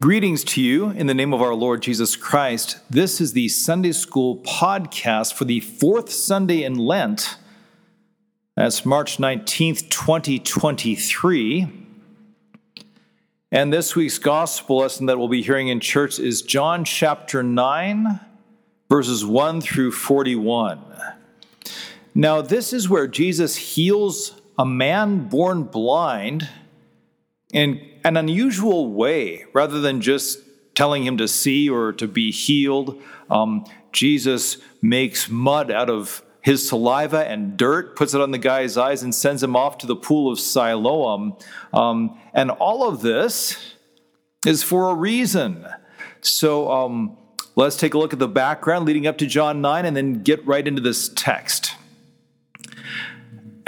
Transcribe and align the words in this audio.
Greetings 0.00 0.44
to 0.44 0.62
you 0.62 0.90
in 0.90 1.08
the 1.08 1.14
name 1.14 1.34
of 1.34 1.42
our 1.42 1.56
Lord 1.56 1.82
Jesus 1.82 2.14
Christ. 2.14 2.78
This 2.88 3.20
is 3.20 3.32
the 3.32 3.48
Sunday 3.48 3.90
School 3.90 4.36
podcast 4.36 5.34
for 5.34 5.44
the 5.44 5.58
fourth 5.58 6.12
Sunday 6.12 6.62
in 6.62 6.76
Lent. 6.76 7.36
That's 8.54 8.86
March 8.86 9.16
19th, 9.16 9.90
2023. 9.90 11.66
And 13.50 13.72
this 13.72 13.96
week's 13.96 14.18
gospel 14.18 14.76
lesson 14.76 15.06
that 15.06 15.18
we'll 15.18 15.26
be 15.26 15.42
hearing 15.42 15.66
in 15.66 15.80
church 15.80 16.20
is 16.20 16.42
John 16.42 16.84
chapter 16.84 17.42
9, 17.42 18.20
verses 18.88 19.26
1 19.26 19.60
through 19.60 19.90
41. 19.90 20.80
Now, 22.14 22.40
this 22.40 22.72
is 22.72 22.88
where 22.88 23.08
Jesus 23.08 23.56
heals 23.56 24.40
a 24.56 24.64
man 24.64 25.26
born 25.26 25.64
blind 25.64 26.48
and 27.52 27.80
an 28.04 28.16
unusual 28.16 28.92
way 28.92 29.44
rather 29.52 29.80
than 29.80 30.00
just 30.00 30.40
telling 30.74 31.04
him 31.04 31.16
to 31.16 31.26
see 31.26 31.68
or 31.68 31.92
to 31.92 32.06
be 32.06 32.30
healed. 32.30 33.00
Um, 33.30 33.64
Jesus 33.92 34.58
makes 34.80 35.28
mud 35.28 35.70
out 35.70 35.90
of 35.90 36.22
his 36.40 36.68
saliva 36.68 37.28
and 37.28 37.56
dirt, 37.56 37.96
puts 37.96 38.14
it 38.14 38.20
on 38.20 38.30
the 38.30 38.38
guy's 38.38 38.76
eyes, 38.76 39.02
and 39.02 39.14
sends 39.14 39.42
him 39.42 39.56
off 39.56 39.78
to 39.78 39.86
the 39.86 39.96
pool 39.96 40.30
of 40.30 40.38
Siloam. 40.38 41.36
Um, 41.72 42.18
and 42.32 42.50
all 42.50 42.88
of 42.88 43.02
this 43.02 43.74
is 44.46 44.62
for 44.62 44.90
a 44.90 44.94
reason. 44.94 45.66
So 46.20 46.70
um, 46.70 47.18
let's 47.56 47.76
take 47.76 47.94
a 47.94 47.98
look 47.98 48.12
at 48.12 48.18
the 48.18 48.28
background 48.28 48.86
leading 48.86 49.06
up 49.06 49.18
to 49.18 49.26
John 49.26 49.60
9 49.60 49.84
and 49.84 49.96
then 49.96 50.22
get 50.22 50.46
right 50.46 50.66
into 50.66 50.80
this 50.80 51.08
text. 51.08 51.74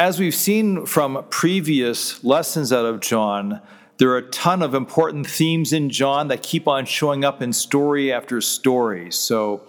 As 0.01 0.19
we've 0.19 0.35
seen 0.35 0.87
from 0.87 1.27
previous 1.29 2.25
lessons 2.25 2.73
out 2.73 2.87
of 2.87 3.01
John, 3.01 3.61
there 3.99 4.09
are 4.09 4.17
a 4.17 4.31
ton 4.31 4.63
of 4.63 4.75
important 4.75 5.27
themes 5.27 5.75
in 5.75 5.91
John 5.91 6.29
that 6.29 6.43
keep 6.43 6.67
on 6.67 6.87
showing 6.87 7.23
up 7.23 7.43
in 7.43 7.53
story 7.53 8.11
after 8.11 8.41
story. 8.41 9.13
So, 9.13 9.61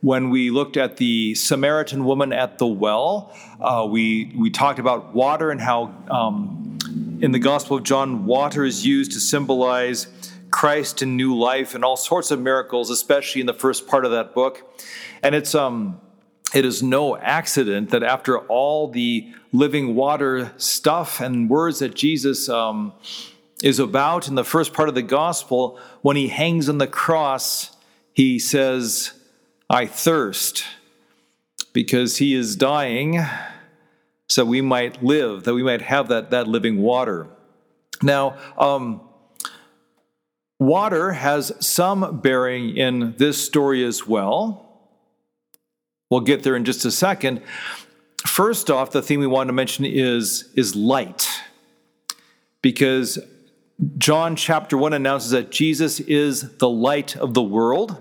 when 0.00 0.30
we 0.30 0.50
looked 0.50 0.76
at 0.76 0.98
the 0.98 1.34
Samaritan 1.34 2.04
woman 2.04 2.32
at 2.32 2.58
the 2.58 2.66
well, 2.68 3.36
uh, 3.60 3.84
we, 3.90 4.32
we 4.36 4.50
talked 4.50 4.78
about 4.78 5.16
water 5.16 5.50
and 5.50 5.60
how 5.60 5.92
um, 6.08 6.78
in 7.20 7.32
the 7.32 7.40
Gospel 7.40 7.78
of 7.78 7.82
John, 7.82 8.24
water 8.24 8.64
is 8.64 8.86
used 8.86 9.10
to 9.12 9.20
symbolize 9.20 10.06
Christ 10.52 11.02
and 11.02 11.16
new 11.16 11.36
life 11.36 11.74
and 11.74 11.84
all 11.84 11.96
sorts 11.96 12.30
of 12.30 12.40
miracles, 12.40 12.88
especially 12.88 13.40
in 13.40 13.48
the 13.48 13.52
first 13.52 13.88
part 13.88 14.04
of 14.04 14.12
that 14.12 14.32
book. 14.32 14.62
And 15.24 15.34
it's 15.34 15.56
um, 15.56 16.00
it 16.54 16.64
is 16.64 16.82
no 16.82 17.16
accident 17.16 17.90
that 17.90 18.02
after 18.02 18.38
all 18.38 18.88
the 18.88 19.32
living 19.52 19.94
water 19.94 20.52
stuff 20.56 21.20
and 21.20 21.48
words 21.48 21.78
that 21.78 21.94
Jesus 21.94 22.48
um, 22.48 22.92
is 23.62 23.78
about 23.78 24.28
in 24.28 24.34
the 24.34 24.44
first 24.44 24.72
part 24.72 24.88
of 24.88 24.94
the 24.94 25.02
gospel, 25.02 25.78
when 26.02 26.16
he 26.16 26.28
hangs 26.28 26.68
on 26.68 26.78
the 26.78 26.86
cross, 26.86 27.76
he 28.12 28.38
says, 28.38 29.12
I 29.70 29.86
thirst, 29.86 30.64
because 31.72 32.18
he 32.18 32.34
is 32.34 32.56
dying 32.56 33.24
so 34.28 34.46
we 34.46 34.62
might 34.62 35.02
live, 35.02 35.44
that 35.44 35.54
we 35.54 35.62
might 35.62 35.82
have 35.82 36.08
that, 36.08 36.30
that 36.30 36.48
living 36.48 36.78
water. 36.78 37.26
Now, 38.02 38.38
um, 38.56 39.02
water 40.58 41.12
has 41.12 41.52
some 41.60 42.20
bearing 42.20 42.76
in 42.76 43.14
this 43.18 43.44
story 43.44 43.84
as 43.84 44.06
well. 44.06 44.61
We'll 46.12 46.20
get 46.20 46.42
there 46.42 46.56
in 46.56 46.66
just 46.66 46.84
a 46.84 46.90
second. 46.90 47.40
First 48.26 48.70
off, 48.70 48.90
the 48.90 49.00
thing 49.00 49.18
we 49.18 49.26
want 49.26 49.48
to 49.48 49.54
mention 49.54 49.86
is, 49.86 50.50
is 50.54 50.76
light. 50.76 51.26
Because 52.60 53.18
John 53.96 54.36
chapter 54.36 54.76
1 54.76 54.92
announces 54.92 55.30
that 55.30 55.50
Jesus 55.50 56.00
is 56.00 56.58
the 56.58 56.68
light 56.68 57.16
of 57.16 57.32
the 57.32 57.40
world. 57.42 57.96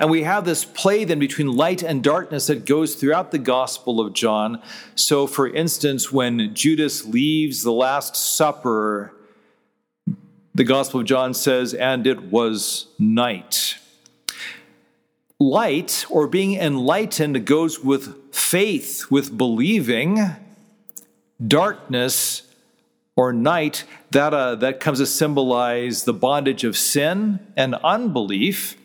And 0.00 0.10
we 0.10 0.24
have 0.24 0.44
this 0.44 0.64
play 0.64 1.04
then 1.04 1.20
between 1.20 1.52
light 1.52 1.84
and 1.84 2.02
darkness 2.02 2.48
that 2.48 2.66
goes 2.66 2.96
throughout 2.96 3.30
the 3.30 3.38
Gospel 3.38 4.00
of 4.00 4.12
John. 4.12 4.60
So, 4.96 5.28
for 5.28 5.48
instance, 5.48 6.10
when 6.10 6.52
Judas 6.56 7.04
leaves 7.04 7.62
the 7.62 7.70
Last 7.70 8.16
Supper, 8.16 9.14
the 10.56 10.64
Gospel 10.64 10.98
of 10.98 11.06
John 11.06 11.34
says, 11.34 11.72
and 11.72 12.04
it 12.04 12.20
was 12.20 12.88
night. 12.98 13.76
Light, 15.40 16.04
or 16.10 16.26
being 16.26 16.54
enlightened, 16.54 17.46
goes 17.46 17.80
with 17.80 18.34
faith, 18.34 19.10
with 19.10 19.38
believing. 19.38 20.20
Darkness 21.44 22.42
or 23.16 23.32
night, 23.32 23.84
that, 24.10 24.34
uh, 24.34 24.54
that 24.56 24.80
comes 24.80 24.98
to 24.98 25.06
symbolize 25.06 26.04
the 26.04 26.12
bondage 26.12 26.62
of 26.64 26.76
sin 26.76 27.40
and 27.56 27.74
unbelief. 27.76 28.76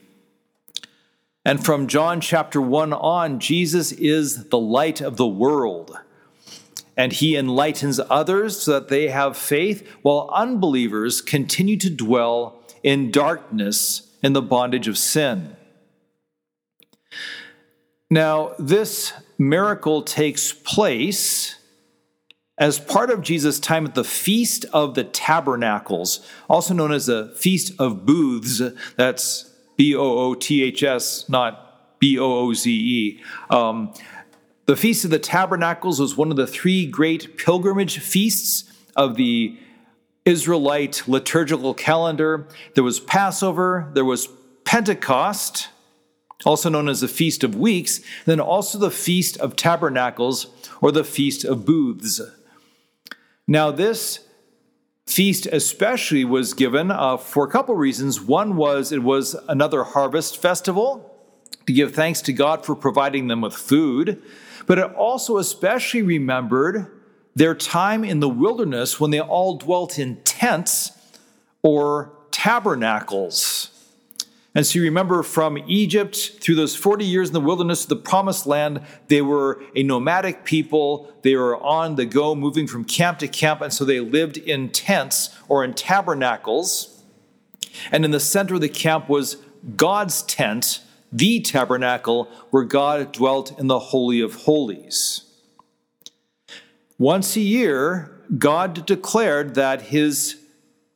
And 1.44 1.64
from 1.64 1.88
John 1.88 2.22
chapter 2.22 2.60
1 2.60 2.92
on, 2.94 3.40
Jesus 3.40 3.92
is 3.92 4.46
the 4.46 4.58
light 4.58 5.00
of 5.00 5.18
the 5.18 5.28
world. 5.28 6.00
And 6.98 7.14
he 7.14 7.36
enlightens 7.36 8.00
others 8.10 8.62
so 8.62 8.72
that 8.72 8.88
they 8.88 9.10
have 9.10 9.38
faith, 9.38 9.88
while 10.02 10.30
unbelievers 10.34 11.22
continue 11.22 11.78
to 11.78 11.90
dwell 11.90 12.64
in 12.82 13.12
darkness 13.12 14.10
in 14.24 14.34
the 14.34 14.42
bondage 14.42 14.88
of 14.88 14.98
sin. 14.98 15.56
Now, 18.16 18.54
this 18.58 19.12
miracle 19.38 20.02
takes 20.02 20.54
place 20.54 21.60
as 22.58 22.80
part 22.80 23.10
of 23.10 23.22
Jesus' 23.22 23.60
time 23.60 23.86
at 23.86 23.94
the 23.94 24.06
Feast 24.06 24.64
of 24.72 24.96
the 24.96 25.04
Tabernacles, 25.04 26.26
also 26.50 26.74
known 26.74 26.94
as 26.94 27.08
the 27.08 27.36
Feast 27.38 27.74
of 27.78 28.06
Booths, 28.06 28.62
that's 28.96 29.54
B 29.76 29.94
O 29.94 30.02
O 30.02 30.34
T 30.34 30.64
H 30.64 30.82
S, 30.82 31.28
not 31.28 32.00
B 32.00 32.18
O 32.18 32.24
O 32.24 32.54
Z 32.54 32.72
E. 32.72 33.22
Um, 33.50 33.94
the 34.66 34.78
Feast 34.78 35.04
of 35.04 35.12
the 35.12 35.20
Tabernacles 35.20 36.00
was 36.00 36.16
one 36.16 36.32
of 36.32 36.38
the 36.38 36.48
three 36.48 36.86
great 36.86 37.38
pilgrimage 37.38 38.00
feasts 38.00 38.64
of 38.96 39.18
the 39.18 39.60
Israelite 40.24 41.06
liturgical 41.06 41.74
calendar. 41.74 42.48
There 42.76 42.84
was 42.86 43.02
Passover, 43.02 43.92
there 43.94 44.06
was 44.06 44.30
Pentecost, 44.64 45.68
also 46.44 46.70
known 46.70 46.90
as 46.90 47.02
the 47.02 47.08
Feast 47.08 47.44
of 47.44 47.56
Weeks, 47.56 48.02
then 48.26 48.40
also 48.40 48.78
the 48.78 48.92
Feast 48.92 49.38
of 49.38 49.56
Tabernacles 49.56 50.48
or 50.82 50.92
the 50.92 51.04
Feast 51.04 51.46
of 51.46 51.66
Booths. 51.66 52.22
Now, 53.48 53.72
this 53.72 54.26
feast 55.06 55.46
especially 55.48 56.26
was 56.26 56.54
given 56.54 56.92
uh, 56.92 57.18
for 57.18 57.46
a 57.46 57.50
couple 57.50 57.76
reasons. 57.76 58.20
One 58.20 58.56
was 58.56 58.92
it 58.92 59.04
was 59.04 59.36
another 59.48 59.84
harvest 59.84 60.42
festival 60.42 61.12
to 61.68 61.74
give 61.74 61.94
thanks 61.94 62.22
to 62.24 62.34
God 62.34 62.66
for 62.66 62.76
providing 62.76 63.28
them 63.28 63.42
with 63.42 63.54
food, 63.54 64.22
but 64.66 64.80
it 64.80 64.92
also 64.94 65.38
especially 65.38 66.02
remembered 66.02 66.92
their 67.36 67.54
time 67.54 68.04
in 68.04 68.20
the 68.20 68.30
wilderness 68.30 69.00
when 69.00 69.12
they 69.12 69.20
all 69.20 69.58
dwelt 69.58 70.00
in 70.00 70.18
tents 70.24 70.92
or 71.62 72.14
tabernacles. 72.32 73.75
And 74.56 74.66
so 74.66 74.80
you 74.80 74.86
remember 74.86 75.22
from 75.22 75.58
Egypt 75.68 76.38
through 76.40 76.56
those 76.56 76.78
40 76.78 77.04
years 77.04 77.28
in 77.28 77.34
the 77.34 77.42
wilderness 77.42 77.84
to 77.84 77.90
the 77.90 77.98
promised 77.98 78.48
land, 78.48 78.82
they 79.10 79.22
were 79.22 79.62
a 79.76 79.84
nomadic 79.84 80.46
people. 80.46 81.14
They 81.24 81.36
were 81.36 81.62
on 81.62 81.96
the 81.96 82.06
go, 82.06 82.34
moving 82.34 82.66
from 82.66 82.86
camp 82.86 83.20
to 83.20 83.28
camp. 83.28 83.60
And 83.60 83.74
so 83.74 83.84
they 83.84 84.00
lived 84.00 84.38
in 84.38 84.70
tents 84.70 85.38
or 85.50 85.66
in 85.66 85.74
tabernacles. 85.74 87.04
And 87.92 88.06
in 88.06 88.12
the 88.12 88.20
center 88.22 88.56
of 88.56 88.62
the 88.62 88.70
camp 88.70 89.10
was 89.10 89.36
God's 89.76 90.22
tent, 90.24 90.80
the 91.12 91.42
tabernacle, 91.42 92.30
where 92.50 92.64
God 92.64 93.12
dwelt 93.12 93.60
in 93.60 93.68
the 93.68 93.80
Holy 93.80 94.22
of 94.22 94.36
Holies. 94.36 95.22
Once 96.98 97.36
a 97.36 97.42
year, 97.42 98.22
God 98.38 98.86
declared 98.86 99.56
that 99.56 99.82
his 99.82 100.40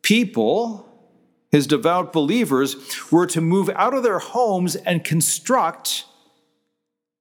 people, 0.02 0.89
his 1.52 1.68
devout 1.68 2.14
believers, 2.14 2.76
were 3.12 3.26
to 3.28 3.42
move 3.42 3.70
out 3.76 3.94
of 3.94 4.04
their 4.04 4.20
homes 4.20 4.76
and 4.76 5.04
construct 5.04 6.06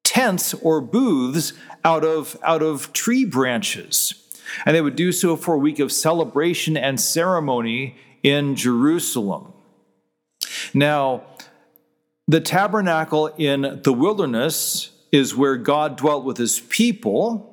tents 0.05 0.55
or 0.55 0.81
booths 0.81 1.53
out 1.85 2.05
of, 2.05 2.37
out 2.43 2.63
of 2.63 2.93
tree 2.93 3.25
branches. 3.25 4.15
And 4.65 4.75
they 4.75 4.81
would 4.81 4.97
do 4.97 5.13
so 5.13 5.37
for 5.37 5.55
a 5.55 5.59
week 5.59 5.79
of 5.79 5.93
celebration 5.93 6.77
and 6.77 7.01
ceremony 7.01 7.97
in 8.23 8.57
Jerusalem. 8.57 9.53
Now, 10.75 11.25
the 12.27 12.41
tabernacle 12.41 13.29
in 13.39 13.81
the 13.83 13.93
wilderness 13.93 14.91
is 15.13 15.35
where 15.35 15.57
God 15.57 15.97
dwelt 15.97 16.25
with 16.25 16.37
his 16.37 16.61
people. 16.61 17.48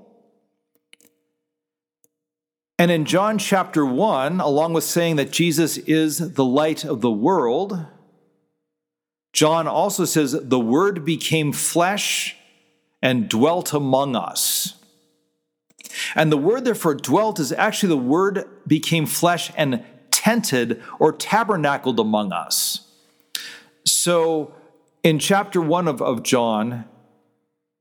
And 2.77 2.91
in 2.91 3.05
John 3.05 3.37
chapter 3.37 3.85
1, 3.85 4.41
along 4.41 4.73
with 4.73 4.83
saying 4.83 5.15
that 5.15 5.31
Jesus 5.31 5.77
is 5.77 6.33
the 6.33 6.43
light 6.43 6.83
of 6.83 7.01
the 7.01 7.11
world, 7.11 7.85
John 9.31 9.67
also 9.67 10.05
says, 10.05 10.33
The 10.33 10.59
Word 10.59 11.05
became 11.05 11.53
flesh 11.53 12.35
and 13.01 13.29
dwelt 13.29 13.73
among 13.73 14.15
us. 14.15 14.75
And 16.15 16.31
the 16.31 16.37
word, 16.37 16.65
therefore, 16.65 16.95
dwelt 16.95 17.39
is 17.39 17.51
actually 17.51 17.89
the 17.89 17.97
word 17.97 18.45
became 18.67 19.05
flesh 19.05 19.51
and 19.55 19.83
tented 20.11 20.81
or 20.99 21.11
tabernacled 21.11 21.99
among 21.99 22.31
us. 22.31 22.87
So 23.85 24.53
in 25.03 25.19
chapter 25.19 25.61
1 25.61 25.87
of, 25.87 26.01
of 26.01 26.23
John, 26.23 26.85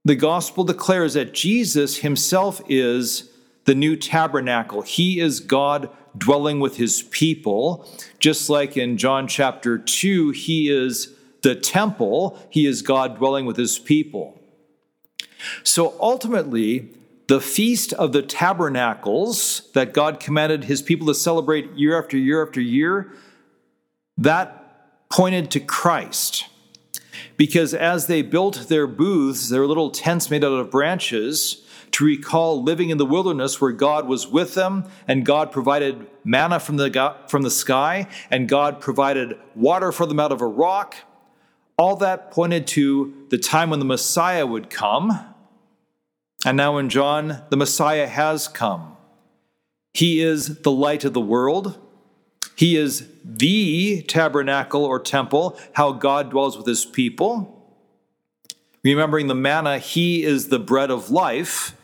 the 0.05 0.14
gospel 0.14 0.64
declares 0.64 1.14
that 1.14 1.32
Jesus 1.32 1.99
himself 1.99 2.61
is 2.69 3.31
the 3.65 3.75
new 3.75 3.97
tabernacle. 3.97 4.83
He 4.83 5.21
is 5.21 5.41
God 5.41 5.91
dwelling 6.17 6.61
with 6.61 6.77
his 6.77 7.03
people. 7.03 7.89
Just 8.19 8.49
like 8.49 8.77
in 8.77 8.97
John 8.97 9.27
chapter 9.27 9.79
2, 9.79 10.31
he 10.31 10.69
is 10.69 11.15
the 11.43 11.55
temple, 11.55 12.39
he 12.51 12.67
is 12.67 12.83
God 12.83 13.17
dwelling 13.17 13.45
with 13.45 13.57
his 13.57 13.79
people. 13.79 14.41
So 15.63 15.95
ultimately, 16.01 16.91
the 17.27 17.41
feast 17.41 17.93
of 17.95 18.13
the 18.13 18.23
tabernacles 18.23 19.71
that 19.73 19.93
God 19.93 20.21
commanded 20.21 20.65
his 20.65 20.83
people 20.83 21.07
to 21.07 21.15
celebrate 21.15 21.73
year 21.73 21.99
after 21.99 22.17
year 22.17 22.45
after 22.45 22.61
year, 22.61 23.13
that 24.17 25.09
pointed 25.11 25.51
to 25.53 25.61
Christ. 25.61 26.47
Because 27.37 27.75
as 27.75 28.07
they 28.07 28.23
built 28.23 28.69
their 28.69 28.87
booths, 28.87 29.49
their 29.49 29.67
little 29.67 29.91
tents 29.91 30.31
made 30.31 30.45
out 30.45 30.53
of 30.53 30.71
branches, 30.71 31.64
to 31.94 32.05
recall 32.05 32.61
living 32.61 32.91
in 32.91 32.99
the 32.99 33.06
wilderness 33.06 33.61
where 33.61 33.70
God 33.70 34.08
was 34.08 34.26
with 34.26 34.55
them 34.55 34.85
and 35.06 35.25
God 35.25 35.52
provided 35.52 36.08
manna 36.25 36.58
from 36.58 36.76
the, 36.76 37.17
from 37.29 37.43
the 37.43 37.52
sky 37.52 38.08
and 38.32 38.49
God 38.49 38.81
provided 38.81 39.38
water 39.55 39.93
for 39.93 40.05
them 40.05 40.19
out 40.19 40.32
of 40.32 40.41
a 40.41 40.46
rock. 40.46 40.96
All 41.79 41.94
that 41.96 42.32
pointed 42.32 42.67
to 42.69 43.26
the 43.29 43.38
time 43.38 43.70
when 43.70 43.79
the 43.79 43.85
Messiah 43.85 44.44
would 44.44 44.70
come. 44.70 45.25
And 46.44 46.56
now 46.56 46.79
in 46.79 46.88
John, 46.88 47.44
the 47.50 47.56
Messiah 47.56 48.08
has 48.08 48.49
come. 48.49 48.96
He 49.93 50.20
is 50.20 50.62
the 50.62 50.73
light 50.73 51.05
of 51.05 51.12
the 51.12 51.20
world. 51.20 51.79
He 52.56 52.76
is 52.76 53.08
the 53.25 54.02
tabernacle 54.02 54.85
or 54.85 54.99
temple, 54.99 55.56
how 55.75 55.93
God 55.93 56.31
dwells 56.31 56.56
with 56.56 56.67
his 56.67 56.85
people. 56.85 57.73
Remembering 58.82 59.29
the 59.29 59.35
manna, 59.37 59.79
he 59.79 60.25
is 60.25 60.49
the 60.49 60.58
bread 60.58 60.91
of 60.91 61.12
life 61.12 61.76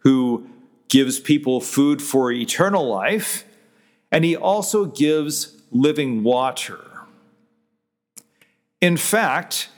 who 0.00 0.48
gives 0.88 1.20
people 1.20 1.60
food 1.60 2.02
for 2.02 2.32
eternal 2.32 2.88
life, 2.88 3.44
and 4.10 4.24
he 4.24 4.36
also 4.36 4.86
gives 4.86 5.60
living 5.70 6.22
water. 6.22 6.80
In 8.80 8.96
fact, 8.96 9.68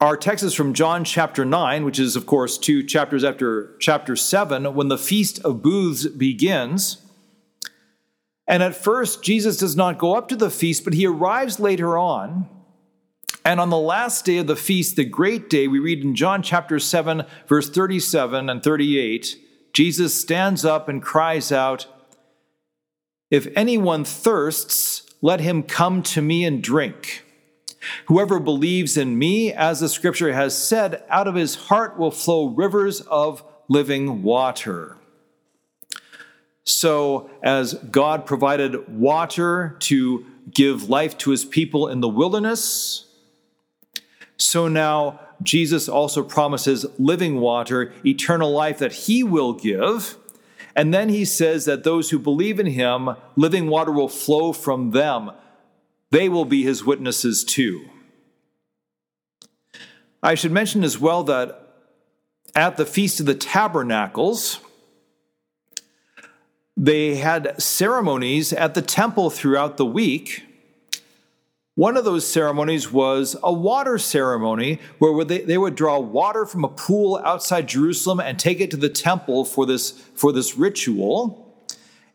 our 0.00 0.16
text 0.16 0.44
is 0.44 0.52
from 0.52 0.74
John 0.74 1.04
chapter 1.04 1.44
9, 1.44 1.84
which 1.84 1.98
is, 1.98 2.16
of 2.16 2.26
course, 2.26 2.58
two 2.58 2.82
chapters 2.82 3.24
after 3.24 3.74
chapter 3.78 4.14
7, 4.14 4.74
when 4.74 4.88
the 4.88 4.98
Feast 4.98 5.42
of 5.42 5.62
Booths 5.62 6.06
begins. 6.06 6.98
And 8.46 8.62
at 8.62 8.76
first, 8.76 9.22
Jesus 9.22 9.56
does 9.56 9.74
not 9.74 9.98
go 9.98 10.14
up 10.14 10.28
to 10.28 10.36
the 10.36 10.50
feast, 10.50 10.84
but 10.84 10.92
he 10.92 11.06
arrives 11.06 11.58
later 11.58 11.96
on. 11.96 12.48
And 13.46 13.60
on 13.60 13.70
the 13.70 13.78
last 13.78 14.24
day 14.24 14.38
of 14.38 14.48
the 14.48 14.56
feast, 14.56 14.96
the 14.96 15.04
great 15.04 15.48
day, 15.48 15.68
we 15.68 15.78
read 15.78 16.02
in 16.02 16.16
John 16.16 16.42
chapter 16.42 16.80
7, 16.80 17.22
verse 17.46 17.70
37 17.70 18.50
and 18.50 18.60
38, 18.60 19.38
Jesus 19.72 20.20
stands 20.20 20.64
up 20.64 20.88
and 20.88 21.00
cries 21.00 21.52
out, 21.52 21.86
If 23.30 23.46
anyone 23.54 24.04
thirsts, 24.04 25.08
let 25.22 25.38
him 25.38 25.62
come 25.62 26.02
to 26.02 26.20
me 26.20 26.44
and 26.44 26.60
drink. 26.60 27.22
Whoever 28.06 28.40
believes 28.40 28.96
in 28.96 29.16
me, 29.16 29.52
as 29.52 29.78
the 29.78 29.88
scripture 29.88 30.32
has 30.32 30.58
said, 30.58 31.04
out 31.08 31.28
of 31.28 31.36
his 31.36 31.54
heart 31.54 31.96
will 31.96 32.10
flow 32.10 32.48
rivers 32.48 33.00
of 33.02 33.44
living 33.68 34.24
water. 34.24 34.96
So, 36.64 37.30
as 37.44 37.74
God 37.74 38.26
provided 38.26 38.88
water 38.98 39.76
to 39.82 40.26
give 40.50 40.90
life 40.90 41.16
to 41.18 41.30
his 41.30 41.44
people 41.44 41.86
in 41.86 42.00
the 42.00 42.08
wilderness, 42.08 43.05
so 44.36 44.68
now 44.68 45.20
Jesus 45.42 45.88
also 45.88 46.22
promises 46.22 46.86
living 46.98 47.40
water, 47.40 47.92
eternal 48.04 48.50
life 48.52 48.78
that 48.78 48.92
he 48.92 49.22
will 49.22 49.52
give. 49.52 50.16
And 50.74 50.92
then 50.92 51.08
he 51.08 51.24
says 51.24 51.64
that 51.64 51.84
those 51.84 52.10
who 52.10 52.18
believe 52.18 52.60
in 52.60 52.66
him, 52.66 53.10
living 53.34 53.68
water 53.68 53.92
will 53.92 54.08
flow 54.08 54.52
from 54.52 54.90
them. 54.90 55.30
They 56.10 56.28
will 56.28 56.44
be 56.44 56.62
his 56.62 56.84
witnesses 56.84 57.44
too. 57.44 57.88
I 60.22 60.34
should 60.34 60.52
mention 60.52 60.84
as 60.84 60.98
well 60.98 61.22
that 61.24 61.62
at 62.54 62.76
the 62.76 62.86
Feast 62.86 63.20
of 63.20 63.26
the 63.26 63.34
Tabernacles, 63.34 64.60
they 66.76 67.16
had 67.16 67.60
ceremonies 67.60 68.52
at 68.52 68.74
the 68.74 68.82
temple 68.82 69.30
throughout 69.30 69.76
the 69.76 69.86
week. 69.86 70.45
One 71.76 71.98
of 71.98 72.06
those 72.06 72.26
ceremonies 72.26 72.90
was 72.90 73.36
a 73.42 73.52
water 73.52 73.98
ceremony 73.98 74.80
where 74.98 75.24
they, 75.24 75.58
would 75.58 75.74
draw 75.74 75.98
water 75.98 76.46
from 76.46 76.64
a 76.64 76.68
pool 76.68 77.20
outside 77.22 77.68
Jerusalem 77.68 78.18
and 78.18 78.38
take 78.38 78.60
it 78.60 78.70
to 78.70 78.78
the 78.78 78.88
temple 78.88 79.44
for 79.44 79.66
this, 79.66 79.90
for 79.90 80.32
this 80.32 80.56
ritual. 80.56 81.54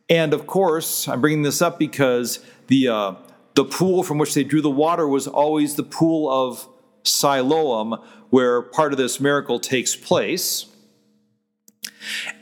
And 0.09 0.33
of 0.33 0.47
course, 0.47 1.07
I'm 1.07 1.21
bringing 1.21 1.43
this 1.43 1.61
up 1.61 1.77
because 1.77 2.43
the, 2.67 2.87
uh, 2.87 3.13
the 3.53 3.63
pool 3.63 4.01
from 4.01 4.17
which 4.17 4.33
they 4.33 4.43
drew 4.43 4.63
the 4.63 4.69
water 4.71 5.07
was 5.07 5.27
always 5.27 5.75
the 5.75 5.83
pool 5.83 6.27
of 6.27 6.67
Siloam, 7.03 8.01
where 8.31 8.63
part 8.63 8.93
of 8.93 8.97
this 8.97 9.19
miracle 9.19 9.59
takes 9.59 9.95
place. 9.95 10.65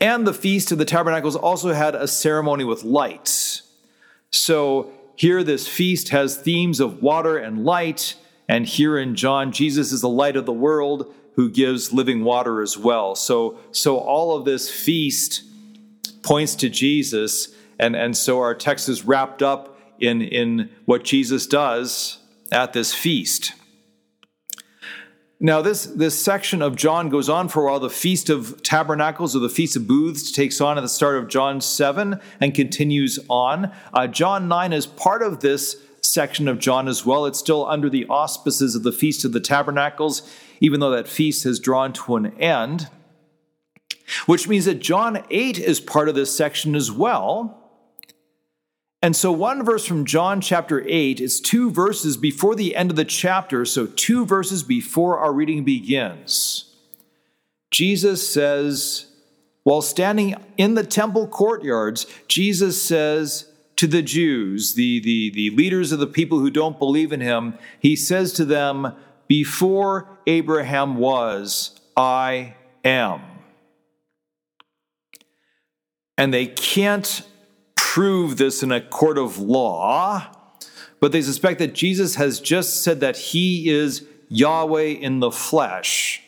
And 0.00 0.26
the 0.26 0.32
Feast 0.32 0.72
of 0.72 0.78
the 0.78 0.86
Tabernacles 0.86 1.36
also 1.36 1.74
had 1.74 1.94
a 1.94 2.08
ceremony 2.08 2.64
with 2.64 2.82
lights. 2.82 3.60
So 4.30 4.90
here, 5.20 5.44
this 5.44 5.68
feast 5.68 6.08
has 6.08 6.34
themes 6.34 6.80
of 6.80 7.02
water 7.02 7.36
and 7.36 7.62
light. 7.62 8.14
And 8.48 8.64
here 8.64 8.96
in 8.96 9.16
John, 9.16 9.52
Jesus 9.52 9.92
is 9.92 10.00
the 10.00 10.08
light 10.08 10.34
of 10.34 10.46
the 10.46 10.52
world 10.54 11.14
who 11.34 11.50
gives 11.50 11.92
living 11.92 12.24
water 12.24 12.62
as 12.62 12.78
well. 12.78 13.14
So, 13.14 13.58
so 13.70 13.98
all 13.98 14.34
of 14.34 14.46
this 14.46 14.70
feast 14.70 15.42
points 16.22 16.54
to 16.54 16.70
Jesus. 16.70 17.54
And, 17.78 17.94
and 17.94 18.16
so 18.16 18.40
our 18.40 18.54
text 18.54 18.88
is 18.88 19.04
wrapped 19.04 19.42
up 19.42 19.78
in, 19.98 20.22
in 20.22 20.70
what 20.86 21.04
Jesus 21.04 21.46
does 21.46 22.16
at 22.50 22.72
this 22.72 22.94
feast. 22.94 23.52
Now, 25.42 25.62
this, 25.62 25.86
this 25.86 26.22
section 26.22 26.60
of 26.60 26.76
John 26.76 27.08
goes 27.08 27.30
on 27.30 27.48
for 27.48 27.62
a 27.62 27.70
while. 27.70 27.80
The 27.80 27.88
Feast 27.88 28.28
of 28.28 28.62
Tabernacles 28.62 29.34
or 29.34 29.38
the 29.38 29.48
Feast 29.48 29.74
of 29.74 29.86
Booths 29.86 30.30
takes 30.30 30.60
on 30.60 30.76
at 30.76 30.82
the 30.82 30.88
start 30.88 31.16
of 31.16 31.28
John 31.28 31.62
7 31.62 32.20
and 32.40 32.54
continues 32.54 33.18
on. 33.30 33.72
Uh, 33.94 34.06
John 34.06 34.48
9 34.48 34.74
is 34.74 34.84
part 34.84 35.22
of 35.22 35.40
this 35.40 35.76
section 36.02 36.46
of 36.46 36.58
John 36.58 36.88
as 36.88 37.06
well. 37.06 37.24
It's 37.24 37.38
still 37.38 37.66
under 37.66 37.88
the 37.88 38.04
auspices 38.08 38.74
of 38.74 38.82
the 38.82 38.92
Feast 38.92 39.24
of 39.24 39.32
the 39.32 39.40
Tabernacles, 39.40 40.30
even 40.60 40.80
though 40.80 40.90
that 40.90 41.08
feast 41.08 41.44
has 41.44 41.58
drawn 41.58 41.94
to 41.94 42.16
an 42.16 42.38
end. 42.38 42.90
Which 44.26 44.46
means 44.46 44.66
that 44.66 44.80
John 44.80 45.24
8 45.30 45.58
is 45.58 45.80
part 45.80 46.10
of 46.10 46.14
this 46.14 46.36
section 46.36 46.74
as 46.74 46.92
well. 46.92 47.59
And 49.02 49.16
so, 49.16 49.32
one 49.32 49.64
verse 49.64 49.86
from 49.86 50.04
John 50.04 50.40
chapter 50.42 50.84
8 50.86 51.20
is 51.20 51.40
two 51.40 51.70
verses 51.70 52.18
before 52.18 52.54
the 52.54 52.76
end 52.76 52.90
of 52.90 52.96
the 52.96 53.04
chapter, 53.04 53.64
so 53.64 53.86
two 53.86 54.26
verses 54.26 54.62
before 54.62 55.18
our 55.18 55.32
reading 55.32 55.64
begins. 55.64 56.74
Jesus 57.70 58.28
says, 58.28 59.06
while 59.62 59.82
standing 59.82 60.34
in 60.56 60.74
the 60.74 60.84
temple 60.84 61.28
courtyards, 61.28 62.06
Jesus 62.28 62.82
says 62.82 63.50
to 63.76 63.86
the 63.86 64.02
Jews, 64.02 64.74
the, 64.74 65.00
the, 65.00 65.30
the 65.30 65.50
leaders 65.50 65.92
of 65.92 65.98
the 65.98 66.06
people 66.06 66.38
who 66.38 66.50
don't 66.50 66.78
believe 66.78 67.12
in 67.12 67.20
him, 67.20 67.54
he 67.78 67.96
says 67.96 68.32
to 68.34 68.44
them, 68.44 68.94
Before 69.28 70.18
Abraham 70.26 70.96
was, 70.96 71.78
I 71.96 72.54
am. 72.84 73.22
And 76.18 76.34
they 76.34 76.46
can't 76.46 77.22
prove 77.90 78.36
this 78.36 78.62
in 78.62 78.70
a 78.70 78.80
court 78.80 79.18
of 79.18 79.40
law, 79.40 80.24
but 81.00 81.10
they 81.10 81.20
suspect 81.20 81.58
that 81.58 81.74
Jesus 81.74 82.14
has 82.14 82.38
just 82.38 82.84
said 82.84 83.00
that 83.00 83.16
he 83.16 83.68
is 83.68 84.06
Yahweh 84.28 84.84
in 84.84 85.18
the 85.18 85.32
flesh, 85.32 86.22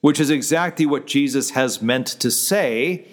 which 0.00 0.18
is 0.18 0.30
exactly 0.30 0.86
what 0.86 1.06
Jesus 1.06 1.50
has 1.50 1.82
meant 1.82 2.06
to 2.06 2.30
say. 2.30 3.06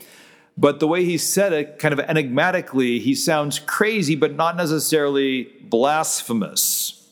But 0.58 0.80
the 0.80 0.88
way 0.88 1.04
he 1.04 1.18
said 1.18 1.52
it, 1.52 1.78
kind 1.78 1.92
of 1.94 2.00
enigmatically, 2.00 3.00
he 3.00 3.14
sounds 3.14 3.60
crazy, 3.60 4.16
but 4.16 4.34
not 4.34 4.56
necessarily 4.56 5.50
blasphemous. 5.60 7.06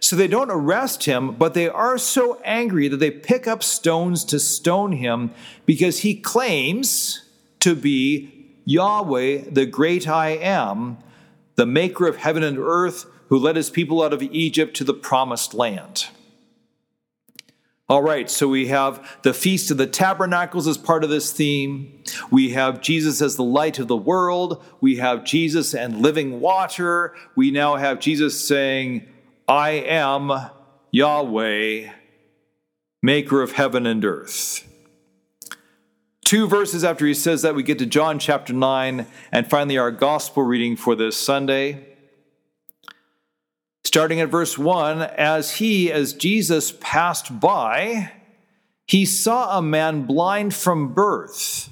So 0.00 0.16
they 0.16 0.26
don't 0.26 0.50
arrest 0.50 1.04
him, 1.04 1.34
but 1.34 1.52
they 1.52 1.68
are 1.68 1.98
so 1.98 2.40
angry 2.46 2.88
that 2.88 2.96
they 2.96 3.10
pick 3.10 3.46
up 3.46 3.62
stones 3.62 4.24
to 4.24 4.40
stone 4.40 4.92
him 4.92 5.32
because 5.66 5.98
he 5.98 6.14
claims 6.14 7.28
to 7.60 7.74
be 7.74 8.41
Yahweh, 8.64 9.50
the 9.50 9.66
great 9.66 10.08
I 10.08 10.30
am, 10.30 10.98
the 11.56 11.66
maker 11.66 12.06
of 12.06 12.16
heaven 12.16 12.42
and 12.42 12.58
earth, 12.58 13.06
who 13.28 13.38
led 13.38 13.56
his 13.56 13.70
people 13.70 14.02
out 14.02 14.12
of 14.12 14.22
Egypt 14.22 14.76
to 14.76 14.84
the 14.84 14.94
promised 14.94 15.54
land. 15.54 16.06
All 17.88 18.02
right, 18.02 18.30
so 18.30 18.48
we 18.48 18.68
have 18.68 19.20
the 19.22 19.34
Feast 19.34 19.70
of 19.70 19.76
the 19.76 19.86
Tabernacles 19.86 20.66
as 20.66 20.78
part 20.78 21.04
of 21.04 21.10
this 21.10 21.32
theme. 21.32 22.02
We 22.30 22.50
have 22.52 22.80
Jesus 22.80 23.20
as 23.20 23.36
the 23.36 23.42
light 23.42 23.78
of 23.78 23.88
the 23.88 23.96
world. 23.96 24.64
We 24.80 24.96
have 24.96 25.24
Jesus 25.24 25.74
and 25.74 26.00
living 26.00 26.40
water. 26.40 27.14
We 27.36 27.50
now 27.50 27.76
have 27.76 28.00
Jesus 28.00 28.46
saying, 28.46 29.06
I 29.46 29.70
am 29.70 30.32
Yahweh, 30.90 31.90
maker 33.02 33.42
of 33.42 33.52
heaven 33.52 33.84
and 33.84 34.04
earth. 34.04 34.66
Two 36.24 36.46
verses 36.46 36.84
after 36.84 37.06
he 37.06 37.14
says 37.14 37.42
that, 37.42 37.54
we 37.54 37.62
get 37.62 37.78
to 37.80 37.86
John 37.86 38.18
chapter 38.18 38.52
9, 38.52 39.06
and 39.32 39.50
finally 39.50 39.76
our 39.76 39.90
gospel 39.90 40.42
reading 40.42 40.76
for 40.76 40.94
this 40.94 41.16
Sunday. 41.16 41.86
Starting 43.84 44.20
at 44.20 44.28
verse 44.28 44.56
1 44.56 45.02
As 45.02 45.56
he, 45.56 45.90
as 45.90 46.12
Jesus 46.12 46.72
passed 46.80 47.40
by, 47.40 48.12
he 48.86 49.04
saw 49.04 49.58
a 49.58 49.62
man 49.62 50.02
blind 50.02 50.54
from 50.54 50.94
birth. 50.94 51.68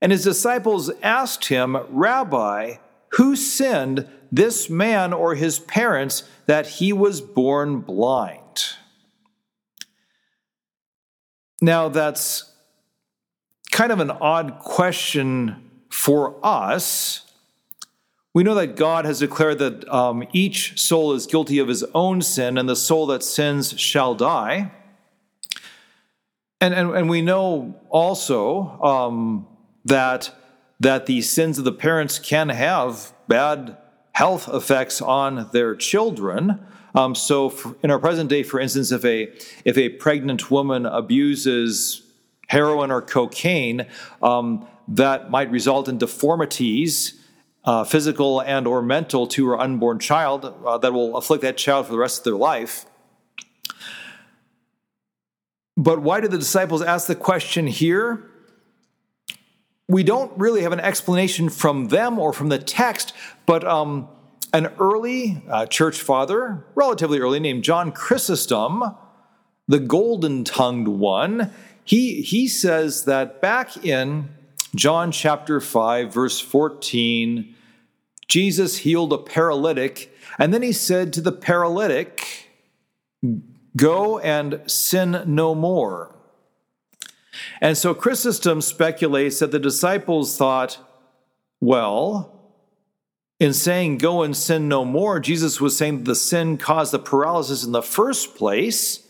And 0.00 0.10
his 0.10 0.24
disciples 0.24 0.90
asked 1.02 1.46
him, 1.46 1.76
Rabbi, 1.88 2.76
who 3.12 3.36
sinned, 3.36 4.08
this 4.32 4.68
man 4.68 5.12
or 5.12 5.34
his 5.34 5.58
parents, 5.58 6.24
that 6.46 6.66
he 6.66 6.92
was 6.92 7.20
born 7.20 7.80
blind? 7.80 8.74
Now, 11.60 11.88
that's 11.88 12.51
kind 13.72 13.90
of 13.90 13.98
an 13.98 14.12
odd 14.12 14.60
question 14.60 15.68
for 15.90 16.36
us 16.44 17.32
we 18.34 18.42
know 18.42 18.54
that 18.54 18.76
God 18.76 19.04
has 19.04 19.18
declared 19.18 19.58
that 19.58 19.86
um, 19.92 20.26
each 20.32 20.80
soul 20.80 21.12
is 21.12 21.26
guilty 21.26 21.58
of 21.58 21.68
his 21.68 21.84
own 21.94 22.22
sin, 22.22 22.56
and 22.56 22.66
the 22.66 22.76
soul 22.76 23.06
that 23.08 23.22
sins 23.22 23.78
shall 23.78 24.14
die. 24.14 24.72
And, 26.60 26.72
and, 26.72 26.90
and 26.92 27.10
we 27.10 27.20
know 27.20 27.78
also 27.90 28.80
um, 28.80 29.46
that, 29.84 30.34
that 30.80 31.06
the 31.06 31.20
sins 31.20 31.58
of 31.58 31.64
the 31.64 31.72
parents 31.72 32.18
can 32.18 32.48
have 32.48 33.12
bad 33.28 33.76
health 34.12 34.48
effects 34.48 35.02
on 35.02 35.50
their 35.52 35.74
children. 35.74 36.64
Um, 36.94 37.14
so, 37.14 37.50
for, 37.50 37.76
in 37.82 37.90
our 37.90 37.98
present 37.98 38.30
day, 38.30 38.42
for 38.42 38.60
instance, 38.60 38.92
if 38.92 39.04
a, 39.04 39.30
if 39.66 39.76
a 39.76 39.90
pregnant 39.90 40.50
woman 40.50 40.86
abuses 40.86 42.01
heroin 42.52 42.90
or 42.90 43.00
cocaine, 43.00 43.86
um, 44.22 44.66
that 44.88 45.30
might 45.30 45.50
result 45.50 45.88
in 45.88 45.96
deformities 45.98 47.18
uh, 47.64 47.84
physical 47.84 48.40
and 48.40 48.66
or 48.66 48.82
mental 48.82 49.26
to 49.26 49.46
her 49.48 49.58
unborn 49.58 49.98
child 49.98 50.44
uh, 50.44 50.76
that 50.78 50.92
will 50.92 51.16
afflict 51.16 51.42
that 51.42 51.56
child 51.56 51.86
for 51.86 51.92
the 51.92 51.98
rest 51.98 52.18
of 52.18 52.24
their 52.24 52.34
life. 52.34 52.84
But 55.76 56.02
why 56.02 56.20
did 56.20 56.30
the 56.30 56.38
disciples 56.38 56.82
ask 56.82 57.06
the 57.06 57.14
question 57.14 57.66
here? 57.66 58.28
We 59.88 60.02
don't 60.02 60.36
really 60.38 60.62
have 60.62 60.72
an 60.72 60.80
explanation 60.80 61.48
from 61.48 61.88
them 61.88 62.18
or 62.18 62.32
from 62.32 62.48
the 62.48 62.58
text 62.58 63.14
but 63.46 63.64
um, 63.64 64.08
an 64.52 64.66
early 64.78 65.42
uh, 65.48 65.66
church 65.66 66.00
father 66.00 66.64
relatively 66.74 67.18
early 67.18 67.40
named 67.40 67.64
john 67.64 67.92
chrysostom 67.92 68.96
the 69.68 69.78
golden 69.78 70.44
tongued 70.44 70.88
one 70.88 71.52
he, 71.84 72.22
he 72.22 72.48
says 72.48 73.04
that 73.04 73.40
back 73.40 73.84
in 73.84 74.28
John 74.74 75.12
chapter 75.12 75.60
5, 75.60 76.12
verse 76.12 76.40
14, 76.40 77.54
Jesus 78.28 78.78
healed 78.78 79.12
a 79.12 79.18
paralytic, 79.18 80.16
and 80.38 80.54
then 80.54 80.62
he 80.62 80.72
said 80.72 81.12
to 81.12 81.20
the 81.20 81.32
paralytic, 81.32 82.48
Go 83.76 84.18
and 84.18 84.60
sin 84.66 85.22
no 85.26 85.54
more. 85.54 86.14
And 87.60 87.76
so 87.76 87.94
Chrysostom 87.94 88.60
speculates 88.60 89.38
that 89.38 89.50
the 89.50 89.58
disciples 89.58 90.36
thought, 90.36 90.78
well, 91.60 92.52
in 93.38 93.52
saying 93.52 93.98
go 93.98 94.22
and 94.22 94.36
sin 94.36 94.68
no 94.68 94.84
more, 94.84 95.20
Jesus 95.20 95.60
was 95.60 95.76
saying 95.76 95.98
that 95.98 96.04
the 96.04 96.14
sin 96.14 96.58
caused 96.58 96.92
the 96.92 96.98
paralysis 96.98 97.64
in 97.64 97.72
the 97.72 97.82
first 97.82 98.36
place. 98.36 99.06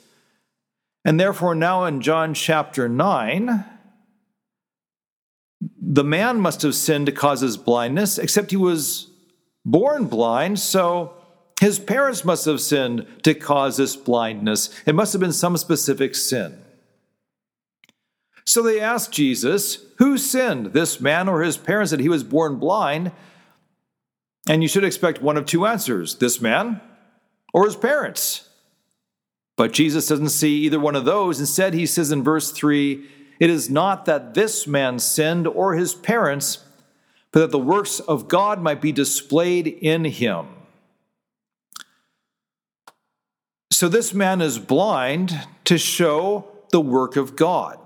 And 1.04 1.18
therefore, 1.18 1.54
now 1.54 1.84
in 1.84 2.00
John 2.00 2.34
chapter 2.34 2.88
9, 2.88 3.64
the 5.80 6.04
man 6.04 6.40
must 6.40 6.62
have 6.62 6.74
sinned 6.74 7.06
to 7.06 7.12
cause 7.12 7.40
his 7.40 7.56
blindness, 7.56 8.18
except 8.18 8.50
he 8.50 8.56
was 8.56 9.10
born 9.64 10.06
blind, 10.06 10.58
so 10.58 11.14
his 11.60 11.78
parents 11.78 12.24
must 12.24 12.44
have 12.46 12.60
sinned 12.60 13.06
to 13.22 13.34
cause 13.34 13.76
this 13.76 13.94
blindness. 13.94 14.70
It 14.86 14.94
must 14.94 15.12
have 15.12 15.20
been 15.20 15.32
some 15.32 15.56
specific 15.56 16.14
sin. 16.14 16.62
So 18.44 18.62
they 18.62 18.80
asked 18.80 19.12
Jesus, 19.12 19.84
Who 19.98 20.18
sinned, 20.18 20.66
this 20.66 21.00
man 21.00 21.28
or 21.28 21.42
his 21.42 21.56
parents, 21.56 21.90
that 21.90 22.00
he 22.00 22.08
was 22.08 22.24
born 22.24 22.56
blind? 22.56 23.12
And 24.48 24.62
you 24.62 24.68
should 24.68 24.82
expect 24.82 25.22
one 25.22 25.36
of 25.36 25.46
two 25.46 25.66
answers 25.66 26.16
this 26.16 26.40
man 26.40 26.80
or 27.52 27.64
his 27.64 27.76
parents. 27.76 28.48
But 29.56 29.72
Jesus 29.72 30.08
doesn't 30.08 30.30
see 30.30 30.56
either 30.60 30.80
one 30.80 30.96
of 30.96 31.04
those. 31.04 31.38
Instead, 31.38 31.74
he 31.74 31.86
says 31.86 32.10
in 32.10 32.22
verse 32.22 32.52
3 32.52 33.06
It 33.38 33.50
is 33.50 33.68
not 33.68 34.06
that 34.06 34.34
this 34.34 34.66
man 34.66 34.98
sinned 34.98 35.46
or 35.46 35.74
his 35.74 35.94
parents 35.94 36.64
but 37.32 37.40
that 37.40 37.50
the 37.50 37.58
works 37.58 37.98
of 37.98 38.28
God 38.28 38.60
might 38.60 38.80
be 38.80 38.92
displayed 38.92 39.66
in 39.66 40.04
him. 40.04 40.46
So 43.70 43.88
this 43.88 44.12
man 44.12 44.40
is 44.42 44.58
blind 44.58 45.48
to 45.64 45.78
show 45.78 46.46
the 46.70 46.80
work 46.80 47.16
of 47.16 47.34
God. 47.34 47.78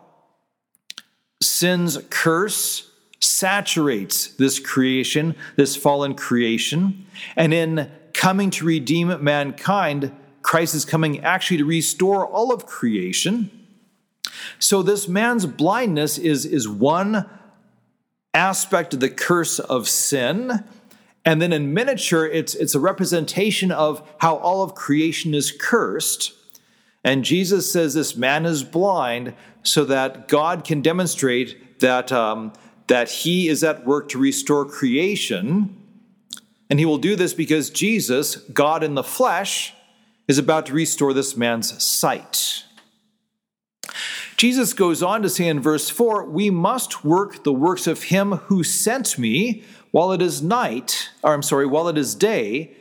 Sin's 1.41 1.99
curse 2.11 2.91
saturates 3.21 4.29
this 4.35 4.59
creation, 4.59 5.37
this 5.55 5.77
fallen 5.77 6.15
creation, 6.15 7.07
and 7.37 7.55
in 7.55 7.91
coming 8.13 8.51
to 8.51 8.67
redeem 8.67 9.23
mankind, 9.23 10.13
Christ 10.47 10.77
is 10.77 10.85
coming 10.85 11.19
actually 11.25 11.57
to 11.57 11.65
restore 11.65 12.25
all 12.25 12.53
of 12.53 12.67
creation. 12.67 13.51
So 14.61 14.81
this 14.81 15.09
man's 15.09 15.45
blindness 15.45 16.19
is, 16.19 16.47
is 16.47 16.69
one 16.69 17.29
aspect 18.33 18.95
of 18.95 19.01
the 19.01 19.11
curse 19.11 19.59
of 19.59 19.89
sin. 19.89 20.65
And 21.25 21.43
then 21.43 21.53
in 21.53 21.75
miniature, 21.75 22.27
it's, 22.27 22.55
it's 22.55 22.77
a 22.77 22.81
representation 22.81 23.73
of 23.73 24.09
how 24.19 24.37
all 24.37 24.63
of 24.63 24.77
creation 24.77 25.35
is 25.35 25.51
cursed. 25.51 26.33
And 27.03 27.25
Jesus 27.25 27.73
says 27.73 27.95
this 27.95 28.15
man 28.15 28.47
is 28.47 28.63
blind 28.63 29.35
so 29.65 29.85
that 29.87 30.29
God 30.29 30.63
can 30.63 30.81
demonstrate 30.81 31.81
that, 31.81 32.13
um, 32.13 32.53
that 32.87 33.11
he 33.11 33.49
is 33.49 33.65
at 33.65 33.85
work 33.85 34.09
to 34.11 34.19
restore 34.19 34.65
creation. 34.65 35.77
And 36.71 36.79
he 36.79 36.87
will 36.87 36.99
do 36.99 37.17
this 37.17 37.35
because 37.35 37.69
Jesus, 37.69 38.37
God 38.37 38.85
in 38.85 38.95
the 38.95 39.03
flesh, 39.03 39.73
is 40.29 40.39
about 40.39 40.67
to 40.67 40.73
restore 40.73 41.13
this 41.13 41.37
man's 41.37 41.83
sight. 41.83 42.65
Jesus 44.37 44.75
goes 44.75 45.03
on 45.03 45.23
to 45.23 45.31
say 45.31 45.49
in 45.49 45.61
verse 45.61 45.89
4 45.89 46.25
We 46.27 46.51
must 46.51 47.05
work 47.05 47.45
the 47.45 47.53
works 47.53 47.87
of 47.87 48.05
him 48.05 48.33
who 48.33 48.63
sent 48.63 49.19
me 49.19 49.65
while 49.93 50.13
it 50.13 50.21
is 50.21 50.43
night, 50.43 51.11
or 51.23 51.33
I'm 51.33 51.43
sorry, 51.43 51.67
while 51.67 51.89
it 51.89 51.97
is 51.97 52.15
day. 52.15 52.77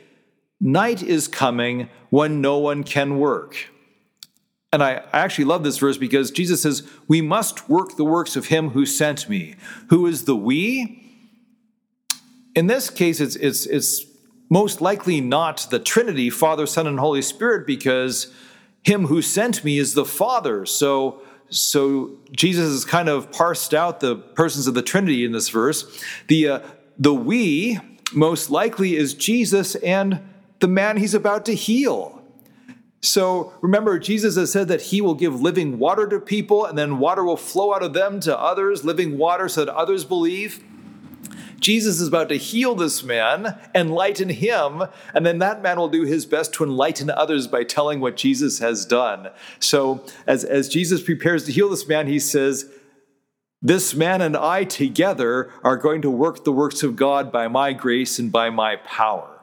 Night 0.60 1.02
is 1.02 1.28
coming 1.28 1.88
when 2.10 2.40
no 2.40 2.58
one 2.58 2.82
can 2.82 3.18
work. 3.18 3.70
And 4.72 4.82
I, 4.82 5.02
actually 5.12 5.44
love 5.46 5.64
this 5.64 5.78
verse 5.78 5.96
because 5.96 6.30
Jesus 6.30 6.62
says, 6.62 6.86
We 7.08 7.22
must 7.22 7.68
work 7.68 7.96
the 7.96 8.04
works 8.04 8.36
of 8.36 8.46
him 8.46 8.70
who 8.70 8.84
sent 8.84 9.28
me. 9.28 9.54
Who 9.88 10.06
is 10.06 10.24
the 10.24 10.36
we? 10.36 11.02
In 12.54 12.66
this 12.66 12.90
case, 12.90 13.20
it's, 13.20 13.36
it's, 13.36 13.66
it's 13.66 14.04
most 14.48 14.80
likely 14.80 15.20
not 15.20 15.66
the 15.70 15.78
Trinity, 15.78 16.30
Father, 16.30 16.66
Son, 16.66 16.86
and 16.86 16.98
Holy 16.98 17.22
Spirit, 17.22 17.66
because 17.66 18.32
him 18.82 19.06
who 19.06 19.20
sent 19.20 19.64
me 19.64 19.78
is 19.78 19.94
the 19.94 20.04
Father. 20.04 20.64
So 20.66 21.22
so 21.48 22.18
Jesus 22.32 22.72
has 22.72 22.84
kind 22.84 23.08
of 23.08 23.30
parsed 23.30 23.72
out 23.72 24.00
the 24.00 24.16
persons 24.16 24.66
of 24.66 24.74
the 24.74 24.82
Trinity 24.82 25.24
in 25.24 25.32
this 25.32 25.48
verse. 25.48 26.02
The, 26.26 26.48
uh, 26.48 26.60
the 26.98 27.14
we 27.14 27.78
most 28.12 28.50
likely 28.50 28.96
is 28.96 29.14
Jesus 29.14 29.74
and 29.76 30.20
the 30.60 30.68
man 30.68 30.96
he's 30.96 31.14
about 31.14 31.44
to 31.46 31.54
heal. 31.54 32.22
So 33.02 33.52
remember, 33.60 33.98
Jesus 33.98 34.36
has 34.36 34.50
said 34.50 34.68
that 34.68 34.82
he 34.82 35.00
will 35.00 35.14
give 35.14 35.40
living 35.40 35.78
water 35.78 36.08
to 36.08 36.18
people, 36.18 36.64
and 36.64 36.76
then 36.76 36.98
water 36.98 37.22
will 37.22 37.36
flow 37.36 37.74
out 37.74 37.82
of 37.82 37.92
them 37.92 38.18
to 38.20 38.36
others, 38.36 38.84
living 38.84 39.16
water 39.16 39.48
so 39.48 39.64
that 39.64 39.74
others 39.74 40.04
believe. 40.04 40.64
Jesus 41.60 42.00
is 42.00 42.08
about 42.08 42.28
to 42.28 42.36
heal 42.36 42.74
this 42.74 43.02
man, 43.02 43.58
enlighten 43.74 44.28
him, 44.28 44.84
and 45.14 45.24
then 45.24 45.38
that 45.38 45.62
man 45.62 45.78
will 45.78 45.88
do 45.88 46.02
his 46.02 46.26
best 46.26 46.52
to 46.54 46.64
enlighten 46.64 47.10
others 47.10 47.46
by 47.46 47.64
telling 47.64 48.00
what 48.00 48.16
Jesus 48.16 48.58
has 48.58 48.84
done. 48.84 49.30
So, 49.58 50.04
as, 50.26 50.44
as 50.44 50.68
Jesus 50.68 51.02
prepares 51.02 51.44
to 51.44 51.52
heal 51.52 51.68
this 51.68 51.88
man, 51.88 52.06
he 52.06 52.18
says, 52.18 52.70
This 53.62 53.94
man 53.94 54.20
and 54.20 54.36
I 54.36 54.64
together 54.64 55.50
are 55.64 55.76
going 55.76 56.02
to 56.02 56.10
work 56.10 56.44
the 56.44 56.52
works 56.52 56.82
of 56.82 56.96
God 56.96 57.32
by 57.32 57.48
my 57.48 57.72
grace 57.72 58.18
and 58.18 58.30
by 58.30 58.50
my 58.50 58.76
power. 58.76 59.36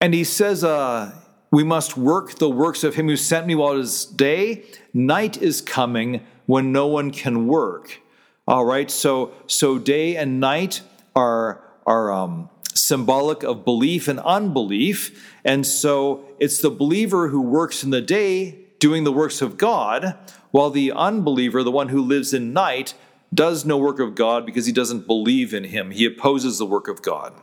And 0.00 0.14
he 0.14 0.24
says, 0.24 0.62
uh, 0.62 1.12
we 1.50 1.64
must 1.64 1.96
work 1.96 2.36
the 2.36 2.50
works 2.50 2.84
of 2.84 2.94
him 2.94 3.08
who 3.08 3.16
sent 3.16 3.46
me 3.46 3.54
while 3.54 3.72
it 3.72 3.80
is 3.80 4.04
day. 4.04 4.64
Night 4.92 5.40
is 5.40 5.60
coming 5.60 6.26
when 6.46 6.72
no 6.72 6.86
one 6.86 7.10
can 7.10 7.46
work. 7.46 8.00
All 8.48 8.64
right, 8.64 8.90
so 8.90 9.34
so 9.46 9.76
day 9.78 10.16
and 10.16 10.40
night 10.40 10.80
are 11.14 11.62
are 11.86 12.10
um, 12.10 12.48
symbolic 12.72 13.42
of 13.42 13.62
belief 13.62 14.08
and 14.08 14.18
unbelief, 14.20 15.36
and 15.44 15.66
so 15.66 16.24
it's 16.38 16.62
the 16.62 16.70
believer 16.70 17.28
who 17.28 17.42
works 17.42 17.84
in 17.84 17.90
the 17.90 18.00
day 18.00 18.58
doing 18.78 19.04
the 19.04 19.12
works 19.12 19.42
of 19.42 19.58
God, 19.58 20.16
while 20.50 20.70
the 20.70 20.90
unbeliever, 20.92 21.62
the 21.62 21.70
one 21.70 21.90
who 21.90 22.00
lives 22.00 22.32
in 22.32 22.54
night, 22.54 22.94
does 23.34 23.66
no 23.66 23.76
work 23.76 24.00
of 24.00 24.14
God 24.14 24.46
because 24.46 24.64
he 24.64 24.72
doesn't 24.72 25.06
believe 25.06 25.52
in 25.52 25.64
him. 25.64 25.90
He 25.90 26.06
opposes 26.06 26.56
the 26.56 26.64
work 26.64 26.88
of 26.88 27.02
God. 27.02 27.34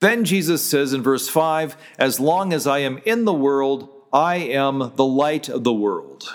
Then 0.00 0.24
Jesus 0.24 0.62
says 0.62 0.94
in 0.94 1.02
verse 1.02 1.28
5 1.28 1.76
As 1.98 2.18
long 2.18 2.54
as 2.54 2.66
I 2.66 2.78
am 2.78 3.02
in 3.04 3.26
the 3.26 3.34
world, 3.34 3.90
I 4.14 4.36
am 4.36 4.92
the 4.96 5.04
light 5.04 5.50
of 5.50 5.62
the 5.62 5.74
world. 5.74 6.32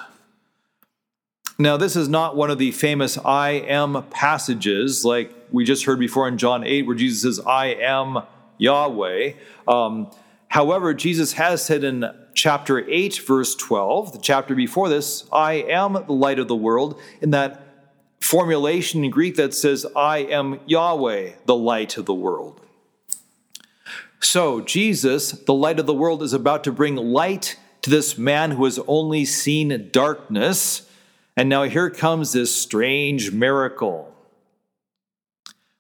Now, 1.60 1.76
this 1.76 1.96
is 1.96 2.08
not 2.08 2.36
one 2.36 2.52
of 2.52 2.60
the 2.60 2.72
famous 2.72 3.18
I 3.18 3.50
am 3.50 4.06
passages 4.12 5.04
like 5.04 5.34
we 5.52 5.66
just 5.66 5.86
heard 5.86 5.98
before 5.98 6.28
in 6.28 6.38
John 6.38 6.64
8, 6.64 6.86
where 6.86 6.96
Jesus 6.96 7.24
says, 7.24 7.46
I 7.46 7.68
am 7.68 8.20
Yahweh. 8.60 9.34
Um, 9.68 10.12
however, 10.50 10.94
Jesus 10.94 11.34
has 11.34 11.66
said 11.66 11.84
in 11.84 12.06
chapter 12.36 12.88
8, 12.88 13.22
verse 13.26 13.56
12, 13.56 14.14
the 14.14 14.20
chapter 14.20 14.54
before 14.54 14.88
this, 14.88 15.28
I 15.34 15.54
am 15.54 15.94
the 15.94 16.14
light 16.14 16.38
of 16.38 16.48
the 16.48 16.56
world, 16.56 17.02
in 17.22 17.32
that 17.32 17.64
formulation 18.20 19.04
in 19.04 19.10
Greek 19.10 19.36
that 19.38 19.56
says, 19.56 19.84
I 19.96 20.20
am 20.20 20.60
Yahweh, 20.68 21.32
the 21.48 21.56
light 21.56 21.98
of 21.98 22.06
the 22.06 22.14
world. 22.14 22.62
So, 24.20 24.62
Jesus, 24.62 25.32
the 25.32 25.56
light 25.56 25.80
of 25.80 25.88
the 25.88 25.94
world, 25.94 26.22
is 26.22 26.34
about 26.34 26.64
to 26.66 26.72
bring 26.72 26.98
light 26.98 27.58
to 27.82 27.90
this 27.90 28.16
man 28.16 28.52
who 28.52 28.66
has 28.66 28.80
only 28.86 29.26
seen 29.26 29.90
darkness. 29.92 30.87
And 31.38 31.48
now 31.48 31.64
here 31.64 31.92
comes 31.92 32.34
this 32.34 32.54
strange 32.54 33.32
miracle. 33.32 34.12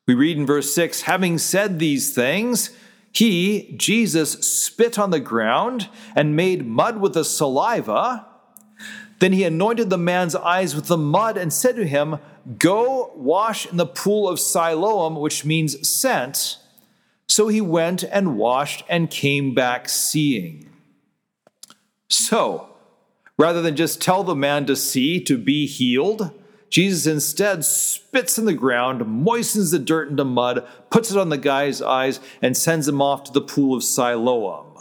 We 0.05 0.13
read 0.13 0.37
in 0.37 0.45
verse 0.45 0.73
6 0.73 1.01
Having 1.01 1.39
said 1.39 1.79
these 1.79 2.13
things, 2.13 2.69
he, 3.11 3.73
Jesus, 3.75 4.33
spit 4.33 4.99
on 4.99 5.09
the 5.09 5.19
ground 5.19 5.89
and 6.15 6.35
made 6.35 6.67
mud 6.67 7.01
with 7.01 7.15
the 7.15 7.25
saliva. 7.25 8.27
Then 9.19 9.33
he 9.33 9.43
anointed 9.43 9.89
the 9.89 9.97
man's 9.97 10.35
eyes 10.35 10.75
with 10.75 10.85
the 10.85 10.97
mud 10.97 11.37
and 11.37 11.51
said 11.51 11.75
to 11.77 11.87
him, 11.87 12.19
Go 12.59 13.11
wash 13.15 13.65
in 13.65 13.77
the 13.77 13.87
pool 13.87 14.29
of 14.29 14.39
Siloam, 14.39 15.15
which 15.15 15.43
means 15.43 15.89
sent. 15.89 16.59
So 17.27 17.47
he 17.47 17.59
went 17.59 18.03
and 18.03 18.37
washed 18.37 18.83
and 18.87 19.09
came 19.09 19.55
back 19.55 19.89
seeing. 19.89 20.69
So, 22.09 22.66
rather 23.38 23.62
than 23.62 23.75
just 23.75 24.01
tell 24.01 24.24
the 24.24 24.36
man 24.36 24.65
to 24.65 24.75
see, 24.75 25.20
to 25.22 25.38
be 25.38 25.65
healed, 25.67 26.32
Jesus 26.70 27.08
instead 27.08 27.63
spits 27.63 28.38
in 28.38 28.46
the 28.46 28.53
ground, 28.53 29.06
moistens 29.06 29.72
the 29.72 29.79
dirt 29.79 30.10
into 30.10 30.25
mud, 30.25 30.67
puts 30.89 31.12
it 31.12 31.17
on 31.17 31.29
the 31.29 31.38
guy's 31.38 31.82
eyes, 31.82 32.20
and 32.41 32.58
sends 32.58 32.88
him 32.88 33.01
off 33.01 33.24
to 33.25 33.32
the 33.32 33.41
pool 33.41 33.75
of 33.75 33.84
Siloam. 33.84 34.74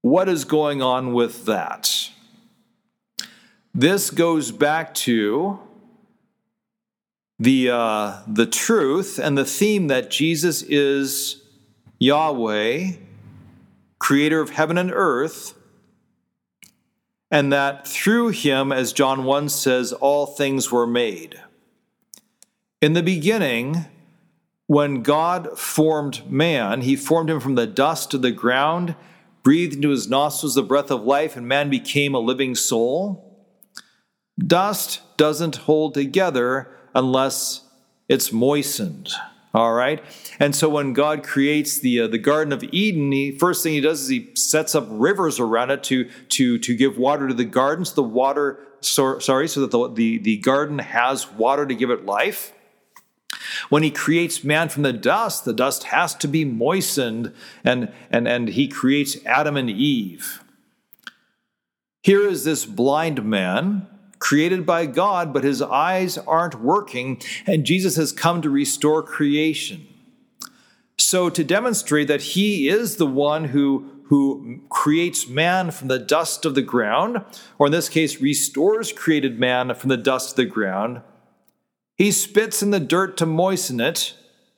What 0.00 0.28
is 0.28 0.44
going 0.44 0.80
on 0.80 1.12
with 1.12 1.44
that? 1.46 2.10
This 3.74 4.10
goes 4.10 4.50
back 4.52 4.94
to 4.94 5.60
the, 7.38 7.70
uh, 7.70 8.22
the 8.26 8.46
truth 8.46 9.18
and 9.18 9.36
the 9.36 9.44
theme 9.44 9.88
that 9.88 10.10
Jesus 10.10 10.62
is 10.62 11.42
Yahweh, 11.98 12.92
creator 13.98 14.40
of 14.40 14.50
heaven 14.50 14.78
and 14.78 14.90
earth, 14.92 15.54
and 17.30 17.52
that 17.52 17.86
through 17.86 18.28
him, 18.28 18.72
as 18.72 18.92
John 18.92 19.24
1 19.24 19.48
says, 19.48 19.92
all 19.92 20.26
things 20.26 20.72
were 20.72 20.86
made. 20.86 21.40
In 22.80 22.92
the 22.94 23.02
beginning, 23.02 23.86
when 24.66 25.02
God 25.02 25.58
formed 25.58 26.30
man, 26.30 26.82
he 26.82 26.96
formed 26.96 27.30
him 27.30 27.40
from 27.40 27.54
the 27.54 27.66
dust 27.66 28.14
of 28.14 28.22
the 28.22 28.30
ground, 28.30 28.94
breathed 29.42 29.74
into 29.74 29.90
his 29.90 30.08
nostrils 30.08 30.54
the 30.54 30.62
breath 30.62 30.90
of 30.90 31.02
life, 31.02 31.36
and 31.36 31.48
man 31.48 31.70
became 31.70 32.14
a 32.14 32.18
living 32.18 32.54
soul. 32.54 33.46
Dust 34.38 35.00
doesn't 35.16 35.56
hold 35.56 35.94
together 35.94 36.68
unless 36.94 37.62
it's 38.08 38.32
moistened. 38.32 39.10
All 39.54 39.72
right. 39.72 40.02
And 40.38 40.54
so 40.54 40.68
when 40.68 40.92
God 40.92 41.22
creates 41.22 41.78
the 41.80 42.00
uh, 42.00 42.06
the 42.06 42.18
Garden 42.18 42.52
of 42.52 42.62
Eden, 42.64 43.10
the 43.10 43.32
first 43.32 43.62
thing 43.62 43.72
he 43.72 43.80
does 43.80 44.02
is 44.02 44.08
he 44.08 44.30
sets 44.34 44.74
up 44.74 44.86
rivers 44.90 45.40
around 45.40 45.70
it 45.70 45.82
to 45.84 46.04
to 46.04 46.58
to 46.58 46.76
give 46.76 46.98
water 46.98 47.28
to 47.28 47.34
the 47.34 47.44
gardens. 47.44 47.92
The 47.94 48.02
water, 48.02 48.58
so, 48.80 49.18
sorry, 49.18 49.48
so 49.48 49.60
that 49.62 49.70
the, 49.70 49.88
the 49.92 50.18
the 50.18 50.36
garden 50.38 50.78
has 50.78 51.30
water 51.32 51.64
to 51.66 51.74
give 51.74 51.90
it 51.90 52.04
life. 52.04 52.52
When 53.70 53.82
he 53.82 53.90
creates 53.90 54.44
man 54.44 54.68
from 54.68 54.82
the 54.82 54.92
dust, 54.92 55.44
the 55.44 55.52
dust 55.54 55.84
has 55.84 56.14
to 56.16 56.28
be 56.28 56.44
moistened, 56.44 57.32
and 57.64 57.92
and 58.10 58.28
and 58.28 58.48
he 58.48 58.68
creates 58.68 59.16
Adam 59.24 59.56
and 59.56 59.70
Eve. 59.70 60.42
Here 62.02 62.26
is 62.26 62.44
this 62.44 62.66
blind 62.66 63.24
man 63.24 63.86
created 64.18 64.66
by 64.66 64.86
God, 64.86 65.32
but 65.32 65.44
his 65.44 65.62
eyes 65.62 66.18
aren't 66.18 66.60
working, 66.60 67.20
and 67.46 67.64
Jesus 67.64 67.96
has 67.96 68.12
come 68.12 68.42
to 68.42 68.50
restore 68.50 69.02
creation. 69.02 69.86
So, 70.98 71.30
to 71.30 71.44
demonstrate 71.44 72.08
that 72.08 72.22
he 72.22 72.68
is 72.68 72.96
the 72.96 73.06
one 73.06 73.46
who, 73.46 73.90
who 74.06 74.60
creates 74.68 75.28
man 75.28 75.70
from 75.70 75.88
the 75.88 75.98
dust 75.98 76.44
of 76.44 76.54
the 76.54 76.62
ground, 76.62 77.24
or 77.58 77.66
in 77.66 77.72
this 77.72 77.88
case, 77.88 78.20
restores 78.20 78.92
created 78.92 79.38
man 79.38 79.74
from 79.74 79.90
the 79.90 79.96
dust 79.96 80.30
of 80.30 80.36
the 80.36 80.44
ground, 80.44 81.02
he 81.96 82.12
spits 82.12 82.62
in 82.62 82.70
the 82.70 82.80
dirt 82.80 83.16
to 83.18 83.26
moisten 83.26 83.80
it, 83.80 84.14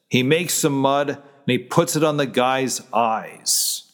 he 0.09 0.23
makes 0.23 0.55
some 0.55 0.79
mud, 0.79 1.09
and 1.11 1.21
he 1.47 1.59
puts 1.59 1.97
it 1.97 2.05
on 2.05 2.17
the 2.17 2.27
guy's 2.27 2.83
eyes. 2.93 3.85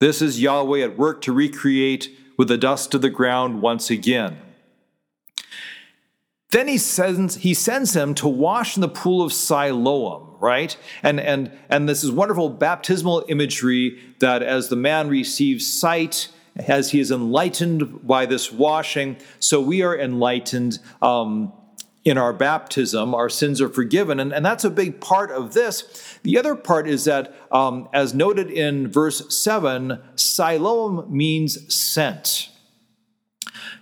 This 0.00 0.20
is 0.20 0.40
Yahweh 0.40 0.82
at 0.82 0.98
work 0.98 1.22
to 1.22 1.32
recreate 1.32 2.10
with 2.36 2.48
the 2.48 2.58
dust 2.58 2.94
of 2.94 3.02
the 3.02 3.10
ground 3.10 3.62
once 3.62 3.90
again. 3.90 4.38
Then 6.50 6.68
he 6.68 6.78
sends, 6.78 7.36
he 7.36 7.54
sends 7.54 7.94
him 7.94 8.14
to 8.14 8.28
wash 8.28 8.76
in 8.76 8.80
the 8.80 8.88
pool 8.88 9.22
of 9.22 9.32
Siloam, 9.32 10.36
right? 10.40 10.76
And, 11.02 11.18
and, 11.20 11.50
and 11.68 11.88
this 11.88 12.04
is 12.04 12.10
wonderful 12.10 12.48
baptismal 12.48 13.24
imagery 13.28 14.00
that 14.20 14.42
as 14.42 14.68
the 14.68 14.76
man 14.76 15.08
receives 15.08 15.66
sight, 15.66 16.28
as 16.56 16.92
he 16.92 17.00
is 17.00 17.10
enlightened 17.10 18.06
by 18.06 18.26
this 18.26 18.50
washing, 18.52 19.16
so 19.40 19.60
we 19.60 19.82
are 19.82 19.98
enlightened 19.98 20.78
um, 21.02 21.52
in 22.06 22.16
our 22.16 22.32
baptism. 22.32 23.16
Our 23.16 23.28
sins 23.28 23.60
are 23.60 23.68
forgiven. 23.68 24.20
And, 24.20 24.32
and 24.32 24.46
that's 24.46 24.64
a 24.64 24.70
big 24.70 25.00
part 25.00 25.32
of 25.32 25.54
this. 25.54 26.18
The 26.22 26.38
other 26.38 26.54
part 26.54 26.86
is 26.88 27.04
that, 27.04 27.34
um, 27.50 27.88
as 27.92 28.14
noted 28.14 28.48
in 28.48 28.88
verse 28.88 29.36
7, 29.36 30.00
Siloam 30.14 31.04
means 31.10 31.74
sent. 31.74 32.48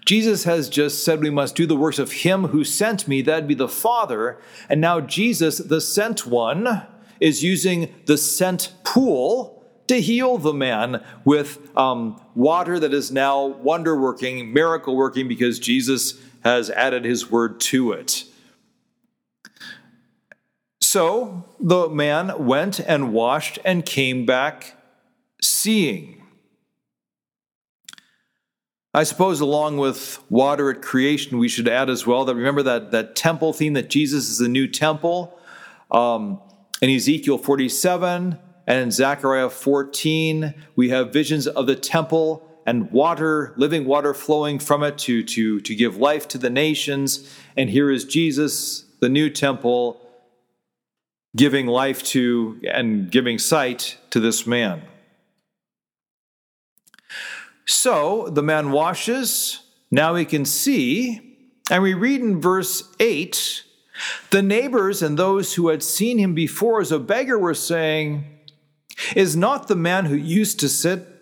Jesus 0.07 0.45
has 0.45 0.71
just 0.71 1.05
said 1.05 1.21
we 1.21 1.29
must 1.29 1.55
do 1.55 1.67
the 1.67 1.77
works 1.77 1.99
of 1.99 2.13
him 2.13 2.45
who 2.49 2.65
sent 2.65 3.07
me, 3.07 3.21
that'd 3.21 3.47
be 3.47 3.55
the 3.55 3.69
Father. 3.69 4.41
And 4.71 4.81
now 4.81 5.01
Jesus, 5.01 5.59
the 5.59 5.83
sent 5.83 6.27
one, 6.27 6.83
is 7.21 7.45
using 7.45 7.95
the 8.07 8.17
sent 8.17 8.73
pool 8.85 9.63
to 9.87 10.01
heal 10.01 10.39
the 10.39 10.55
man 10.55 11.05
with 11.27 11.59
um, 11.77 12.19
water 12.35 12.81
that 12.81 12.95
is 12.95 13.13
now 13.13 13.45
wonder 13.45 14.01
working, 14.01 14.51
miracle 14.51 14.97
working, 14.97 15.29
because 15.29 15.59
Jesus 15.59 16.19
has 16.45 16.71
added 16.71 17.05
his 17.05 17.31
word 17.31 17.59
to 17.59 17.93
it. 17.93 18.25
So 20.81 21.45
the 21.59 21.89
man 21.89 22.47
went 22.47 22.79
and 22.79 23.13
washed 23.13 23.59
and 23.65 23.85
came 23.85 24.27
back 24.27 24.77
seeing. 25.43 26.23
I 28.97 29.03
suppose, 29.03 29.41
along 29.41 29.79
with 29.79 30.23
water 30.31 30.71
at 30.71 30.83
creation, 30.83 31.39
we 31.39 31.49
should 31.49 31.67
add 31.67 31.91
as 31.91 32.07
well 32.07 32.25
that 32.27 32.37
remember 32.37 32.63
that, 32.63 32.93
that 32.93 33.17
temple 33.17 33.53
theme 33.53 33.73
that 33.73 33.91
Jesus 33.91 34.29
is 34.29 34.39
the 34.39 34.47
new 34.47 34.69
temple. 34.69 35.37
Um, 35.91 36.41
in 36.81 36.91
Ezekiel 36.91 37.39
47 37.39 38.39
and 38.69 38.79
in 38.79 38.91
Zechariah 38.93 39.51
14, 39.51 40.55
we 40.77 40.91
have 40.91 41.13
visions 41.13 41.49
of 41.49 41.67
the 41.67 41.75
temple 41.75 42.49
and 42.67 42.91
water, 42.91 43.53
living 43.57 43.85
water 43.85 44.15
flowing 44.15 44.59
from 44.59 44.83
it 44.83 44.99
to, 44.99 45.23
to, 45.23 45.61
to 45.61 45.75
give 45.75 45.97
life 45.97 46.27
to 46.29 46.39
the 46.39 46.51
nations. 46.51 47.31
And 47.57 47.71
here 47.71 47.91
is 47.91 48.05
Jesus, 48.05 48.85
the 49.01 49.09
new 49.09 49.29
temple, 49.31 50.01
giving 51.37 51.67
life 51.67 52.03
to 52.03 52.61
and 52.71 53.11
giving 53.11 53.39
sight 53.39 53.99
to 54.11 54.21
this 54.21 54.47
man. 54.47 54.83
So 57.67 58.29
the 58.29 58.43
man 58.43 58.71
washes, 58.71 59.61
now 59.91 60.15
he 60.15 60.25
can 60.25 60.45
see, 60.45 61.37
and 61.71 61.83
we 61.83 61.95
read 61.95 62.21
in 62.21 62.41
verse 62.41 62.95
8 63.01 63.65
the 64.31 64.43
neighbors 64.43 65.03
and 65.03 65.19
those 65.19 65.55
who 65.55 65.69
had 65.69 65.83
seen 65.83 66.19
him 66.19 66.35
before 66.35 66.81
as 66.81 66.93
a 66.93 66.99
beggar 66.99 67.39
were 67.39 67.55
saying, 67.55 68.25
Is 69.15 69.37
not 69.37 69.69
the 69.69 69.77
man 69.77 70.07
who 70.07 70.17
used 70.17 70.61
to 70.61 70.69
sit 70.69 71.14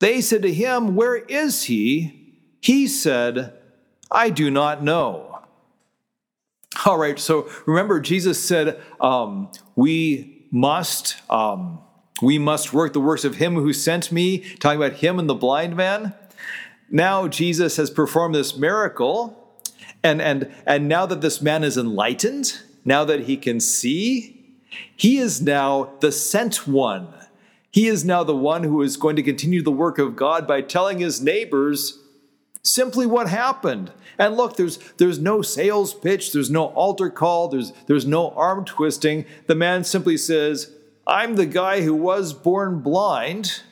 They 0.00 0.20
said 0.20 0.42
to 0.42 0.52
him, 0.52 0.94
Where 0.94 1.16
is 1.16 1.64
he? 1.64 2.36
He 2.60 2.86
said, 2.86 3.54
I 4.10 4.30
do 4.30 4.50
not 4.50 4.82
know. 4.82 5.40
All 6.84 6.98
right, 6.98 7.18
so 7.18 7.48
remember, 7.66 8.00
Jesus 8.00 8.42
said, 8.42 8.80
um, 9.00 9.50
We 9.74 10.46
must. 10.50 11.16
Um, 11.30 11.80
we 12.20 12.38
must 12.38 12.72
work 12.72 12.92
the 12.92 13.00
works 13.00 13.24
of 13.24 13.36
him 13.36 13.54
who 13.54 13.72
sent 13.72 14.10
me, 14.10 14.38
talking 14.56 14.82
about 14.82 14.98
him 14.98 15.18
and 15.18 15.28
the 15.28 15.34
blind 15.34 15.76
man. 15.76 16.14
Now 16.90 17.28
Jesus 17.28 17.76
has 17.76 17.90
performed 17.90 18.34
this 18.34 18.56
miracle, 18.56 19.56
and, 20.02 20.20
and, 20.20 20.52
and 20.66 20.88
now 20.88 21.06
that 21.06 21.20
this 21.20 21.40
man 21.40 21.62
is 21.62 21.76
enlightened, 21.76 22.60
now 22.84 23.04
that 23.04 23.20
he 23.20 23.36
can 23.36 23.60
see, 23.60 24.56
he 24.96 25.18
is 25.18 25.40
now 25.40 25.92
the 26.00 26.10
sent 26.10 26.66
one. 26.66 27.14
He 27.78 27.86
is 27.86 28.04
now 28.04 28.24
the 28.24 28.34
one 28.34 28.64
who 28.64 28.82
is 28.82 28.96
going 28.96 29.14
to 29.14 29.22
continue 29.22 29.62
the 29.62 29.70
work 29.70 30.00
of 30.00 30.16
God 30.16 30.48
by 30.48 30.62
telling 30.62 30.98
his 30.98 31.22
neighbors 31.22 32.00
simply 32.64 33.06
what 33.06 33.28
happened. 33.28 33.92
And 34.18 34.36
look, 34.36 34.56
there's 34.56 34.78
there's 34.96 35.20
no 35.20 35.42
sales 35.42 35.94
pitch, 35.94 36.32
there's 36.32 36.50
no 36.50 36.70
altar 36.70 37.08
call, 37.08 37.46
there's 37.46 37.72
there's 37.86 38.04
no 38.04 38.30
arm 38.30 38.64
twisting. 38.64 39.26
The 39.46 39.54
man 39.54 39.84
simply 39.84 40.16
says, 40.16 40.72
"I'm 41.06 41.36
the 41.36 41.46
guy 41.46 41.82
who 41.82 41.94
was 41.94 42.32
born 42.32 42.80
blind, 42.80 43.62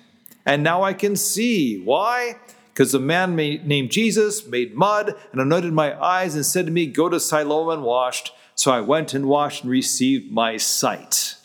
and 0.45 0.63
now 0.63 0.85
I 0.85 0.93
can 0.93 1.17
see." 1.17 1.83
Why? 1.83 2.37
Because 2.73 2.95
a 2.95 3.01
man 3.01 3.35
named 3.35 3.91
Jesus 3.91 4.47
made 4.47 4.77
mud 4.77 5.17
and 5.33 5.41
anointed 5.41 5.73
my 5.73 6.01
eyes 6.01 6.37
and 6.37 6.47
said 6.47 6.67
to 6.67 6.71
me, 6.71 6.87
"Go 6.87 7.09
to 7.09 7.19
Siloam 7.19 7.71
and 7.71 7.83
washed." 7.83 8.31
So 8.55 8.71
I 8.71 8.83
went 8.83 9.15
and 9.15 9.27
washed 9.27 9.65
and 9.65 9.71
received 9.73 10.31
my 10.31 10.59
sight. 10.59 11.36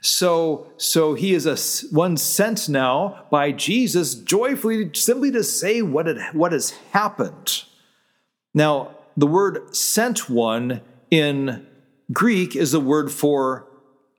So, 0.00 0.72
so 0.78 1.14
he 1.14 1.34
is 1.34 1.46
a 1.46 1.56
one 1.94 2.16
sent 2.16 2.68
now 2.68 3.26
by 3.30 3.52
Jesus 3.52 4.14
joyfully, 4.14 4.90
simply 4.94 5.30
to 5.32 5.44
say 5.44 5.82
what, 5.82 6.08
it, 6.08 6.34
what 6.34 6.52
has 6.52 6.70
happened. 6.92 7.64
Now, 8.54 8.96
the 9.16 9.26
word 9.26 9.76
sent 9.76 10.30
one 10.30 10.80
in 11.10 11.66
Greek 12.12 12.56
is 12.56 12.72
the 12.72 12.80
word 12.80 13.12
for 13.12 13.66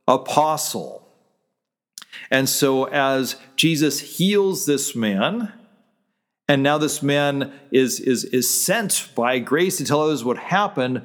apostle. 0.07 1.07
And 2.29 2.47
so, 2.47 2.85
as 2.85 3.35
Jesus 3.55 4.17
heals 4.17 4.65
this 4.65 4.95
man, 4.95 5.51
and 6.47 6.63
now 6.63 6.77
this 6.77 7.01
man 7.01 7.53
is, 7.71 7.99
is, 7.99 8.25
is 8.25 8.63
sent 8.63 9.09
by 9.15 9.39
grace 9.39 9.77
to 9.77 9.85
tell 9.85 10.01
others 10.01 10.23
what 10.23 10.37
happened, 10.37 11.01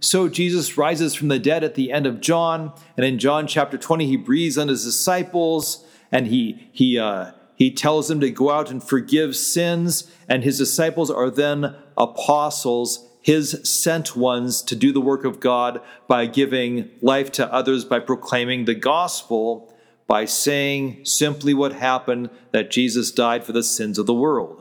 so 0.00 0.28
Jesus 0.28 0.78
rises 0.78 1.14
from 1.14 1.28
the 1.28 1.38
dead 1.38 1.62
at 1.62 1.74
the 1.74 1.92
end 1.92 2.06
of 2.06 2.20
John, 2.20 2.72
and 2.96 3.04
in 3.04 3.18
John 3.18 3.46
chapter 3.46 3.76
20, 3.76 4.06
he 4.06 4.16
breathes 4.16 4.58
on 4.58 4.68
his 4.68 4.84
disciples 4.84 5.84
and 6.10 6.26
he, 6.26 6.68
he, 6.72 6.98
uh, 6.98 7.32
he 7.54 7.70
tells 7.70 8.08
them 8.08 8.20
to 8.20 8.30
go 8.30 8.50
out 8.50 8.70
and 8.70 8.82
forgive 8.82 9.36
sins, 9.36 10.10
and 10.28 10.42
his 10.42 10.58
disciples 10.58 11.10
are 11.10 11.30
then 11.30 11.76
apostles, 11.96 13.06
his 13.20 13.60
sent 13.62 14.16
ones 14.16 14.62
to 14.62 14.74
do 14.74 14.92
the 14.92 15.00
work 15.00 15.24
of 15.24 15.40
God 15.40 15.80
by 16.08 16.26
giving 16.26 16.90
life 17.00 17.30
to 17.32 17.52
others, 17.52 17.84
by 17.84 18.00
proclaiming 18.00 18.64
the 18.64 18.74
gospel, 18.74 19.72
by 20.06 20.24
saying 20.24 21.04
simply 21.04 21.54
what 21.54 21.74
happened 21.74 22.30
that 22.52 22.70
Jesus 22.70 23.12
died 23.12 23.44
for 23.44 23.52
the 23.52 23.62
sins 23.62 23.98
of 23.98 24.06
the 24.06 24.14
world. 24.14 24.59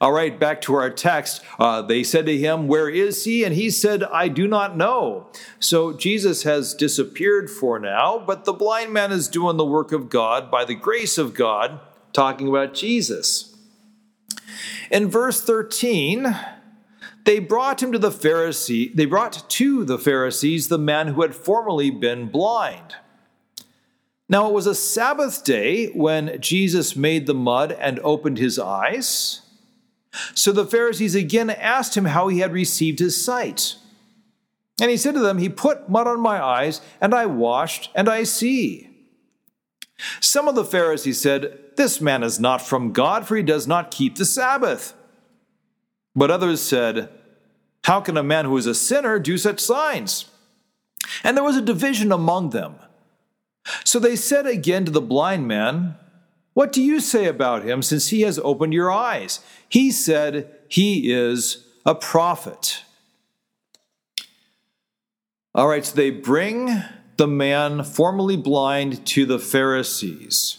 All 0.00 0.12
right, 0.12 0.40
back 0.40 0.62
to 0.62 0.74
our 0.76 0.88
text. 0.88 1.42
Uh, 1.58 1.82
they 1.82 2.02
said 2.02 2.24
to 2.24 2.38
him, 2.38 2.68
Where 2.68 2.88
is 2.88 3.24
he? 3.24 3.44
And 3.44 3.54
he 3.54 3.68
said, 3.68 4.02
I 4.04 4.28
do 4.28 4.48
not 4.48 4.74
know. 4.74 5.26
So 5.58 5.92
Jesus 5.92 6.44
has 6.44 6.72
disappeared 6.72 7.50
for 7.50 7.78
now, 7.78 8.18
but 8.18 8.46
the 8.46 8.54
blind 8.54 8.94
man 8.94 9.12
is 9.12 9.28
doing 9.28 9.58
the 9.58 9.64
work 9.64 9.92
of 9.92 10.08
God 10.08 10.50
by 10.50 10.64
the 10.64 10.74
grace 10.74 11.18
of 11.18 11.34
God, 11.34 11.80
talking 12.14 12.48
about 12.48 12.72
Jesus. 12.72 13.54
In 14.90 15.10
verse 15.10 15.42
13, 15.42 16.34
they 17.24 17.38
brought 17.38 17.82
him 17.82 17.92
to 17.92 17.98
the 17.98 18.10
Pharisee, 18.10 18.94
they 18.94 19.04
brought 19.04 19.50
to 19.50 19.84
the 19.84 19.98
Pharisees 19.98 20.68
the 20.68 20.78
man 20.78 21.08
who 21.08 21.20
had 21.20 21.34
formerly 21.34 21.90
been 21.90 22.28
blind. 22.28 22.96
Now 24.30 24.48
it 24.48 24.54
was 24.54 24.66
a 24.66 24.74
Sabbath 24.74 25.44
day 25.44 25.88
when 25.88 26.40
Jesus 26.40 26.96
made 26.96 27.26
the 27.26 27.34
mud 27.34 27.72
and 27.72 28.00
opened 28.00 28.38
his 28.38 28.58
eyes. 28.58 29.42
So 30.34 30.52
the 30.52 30.66
Pharisees 30.66 31.14
again 31.14 31.50
asked 31.50 31.96
him 31.96 32.06
how 32.06 32.28
he 32.28 32.40
had 32.40 32.52
received 32.52 32.98
his 32.98 33.22
sight. 33.22 33.76
And 34.80 34.90
he 34.90 34.96
said 34.96 35.14
to 35.14 35.20
them, 35.20 35.38
He 35.38 35.48
put 35.48 35.88
mud 35.88 36.06
on 36.06 36.20
my 36.20 36.42
eyes, 36.42 36.80
and 37.00 37.14
I 37.14 37.26
washed, 37.26 37.90
and 37.94 38.08
I 38.08 38.24
see. 38.24 38.88
Some 40.20 40.48
of 40.48 40.54
the 40.54 40.64
Pharisees 40.64 41.20
said, 41.20 41.58
This 41.76 42.00
man 42.00 42.22
is 42.22 42.40
not 42.40 42.62
from 42.62 42.92
God, 42.92 43.26
for 43.26 43.36
he 43.36 43.42
does 43.42 43.66
not 43.66 43.90
keep 43.90 44.16
the 44.16 44.24
Sabbath. 44.24 44.94
But 46.16 46.30
others 46.30 46.60
said, 46.60 47.10
How 47.84 48.00
can 48.00 48.16
a 48.16 48.22
man 48.22 48.46
who 48.46 48.56
is 48.56 48.66
a 48.66 48.74
sinner 48.74 49.18
do 49.18 49.36
such 49.36 49.60
signs? 49.60 50.26
And 51.22 51.36
there 51.36 51.44
was 51.44 51.56
a 51.56 51.62
division 51.62 52.12
among 52.12 52.50
them. 52.50 52.76
So 53.84 53.98
they 53.98 54.16
said 54.16 54.46
again 54.46 54.84
to 54.86 54.90
the 54.90 55.00
blind 55.00 55.46
man, 55.46 55.96
what 56.60 56.72
do 56.72 56.82
you 56.82 57.00
say 57.00 57.24
about 57.24 57.64
him 57.64 57.80
since 57.80 58.08
he 58.08 58.20
has 58.20 58.38
opened 58.40 58.74
your 58.74 58.92
eyes? 58.92 59.40
He 59.66 59.90
said 59.90 60.54
he 60.68 61.10
is 61.10 61.64
a 61.86 61.94
prophet. 61.94 62.84
All 65.54 65.68
right, 65.68 65.86
so 65.86 65.96
they 65.96 66.10
bring 66.10 66.82
the 67.16 67.26
man 67.26 67.82
formerly 67.82 68.36
blind 68.36 69.06
to 69.06 69.24
the 69.24 69.38
Pharisees. 69.38 70.58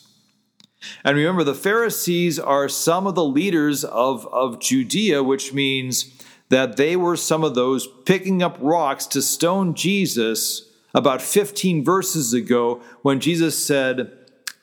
And 1.06 1.18
remember, 1.18 1.44
the 1.44 1.54
Pharisees 1.54 2.40
are 2.40 2.68
some 2.68 3.06
of 3.06 3.14
the 3.14 3.24
leaders 3.24 3.84
of, 3.84 4.26
of 4.34 4.60
Judea, 4.60 5.22
which 5.22 5.54
means 5.54 6.20
that 6.50 6.78
they 6.78 6.96
were 6.96 7.16
some 7.16 7.44
of 7.44 7.54
those 7.54 7.88
picking 8.08 8.42
up 8.42 8.58
rocks 8.60 9.06
to 9.06 9.22
stone 9.22 9.76
Jesus 9.76 10.68
about 10.96 11.22
15 11.22 11.86
verses 11.86 12.34
ago 12.34 12.82
when 13.04 13.20
Jesus 13.20 13.64
said, 13.64 14.18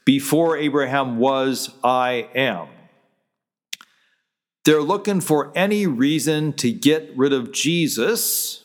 before 0.08 0.56
Abraham 0.56 1.18
was, 1.18 1.68
I 1.84 2.30
am. 2.34 2.68
They're 4.64 4.80
looking 4.80 5.20
for 5.20 5.52
any 5.54 5.86
reason 5.86 6.54
to 6.54 6.72
get 6.72 7.12
rid 7.14 7.34
of 7.34 7.52
Jesus. 7.52 8.64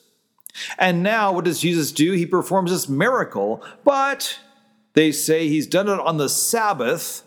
And 0.78 1.04
now, 1.04 1.34
what 1.34 1.44
does 1.44 1.60
Jesus 1.60 1.92
do? 1.92 2.14
He 2.14 2.26
performs 2.26 2.72
this 2.72 2.88
miracle, 2.88 3.62
but 3.84 4.40
they 4.94 5.12
say 5.12 5.50
he's 5.50 5.68
done 5.68 5.90
it 5.90 6.00
on 6.00 6.16
the 6.16 6.30
Sabbath, 6.30 7.24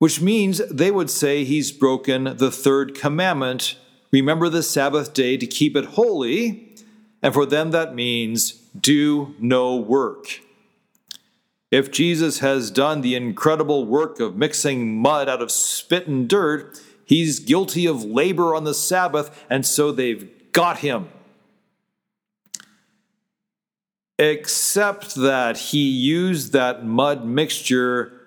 which 0.00 0.20
means 0.20 0.58
they 0.68 0.90
would 0.90 1.10
say 1.10 1.44
he's 1.44 1.70
broken 1.70 2.24
the 2.38 2.50
third 2.50 2.96
commandment 2.96 3.76
remember 4.10 4.48
the 4.48 4.64
Sabbath 4.64 5.14
day 5.14 5.36
to 5.36 5.46
keep 5.46 5.76
it 5.76 5.84
holy. 5.84 6.74
And 7.22 7.32
for 7.32 7.46
them, 7.46 7.70
that 7.70 7.94
means 7.94 8.50
do 8.80 9.36
no 9.38 9.76
work. 9.76 10.40
If 11.72 11.90
Jesus 11.90 12.40
has 12.40 12.70
done 12.70 13.00
the 13.00 13.14
incredible 13.14 13.86
work 13.86 14.20
of 14.20 14.36
mixing 14.36 14.98
mud 14.98 15.26
out 15.26 15.40
of 15.40 15.50
spit 15.50 16.06
and 16.06 16.28
dirt, 16.28 16.78
he's 17.06 17.40
guilty 17.40 17.86
of 17.86 18.04
labor 18.04 18.54
on 18.54 18.64
the 18.64 18.74
Sabbath, 18.74 19.42
and 19.48 19.64
so 19.64 19.90
they've 19.90 20.30
got 20.52 20.80
him. 20.80 21.08
Except 24.18 25.14
that 25.14 25.56
he 25.56 25.88
used 25.88 26.52
that 26.52 26.84
mud 26.84 27.24
mixture 27.24 28.20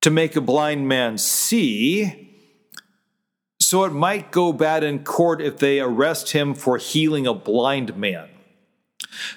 to 0.00 0.10
make 0.10 0.34
a 0.34 0.40
blind 0.40 0.88
man 0.88 1.18
see. 1.18 2.32
So 3.60 3.84
it 3.84 3.92
might 3.92 4.32
go 4.32 4.52
bad 4.52 4.82
in 4.82 5.04
court 5.04 5.40
if 5.40 5.58
they 5.58 5.78
arrest 5.78 6.32
him 6.32 6.54
for 6.54 6.76
healing 6.76 7.24
a 7.24 7.34
blind 7.34 7.96
man. 7.96 8.28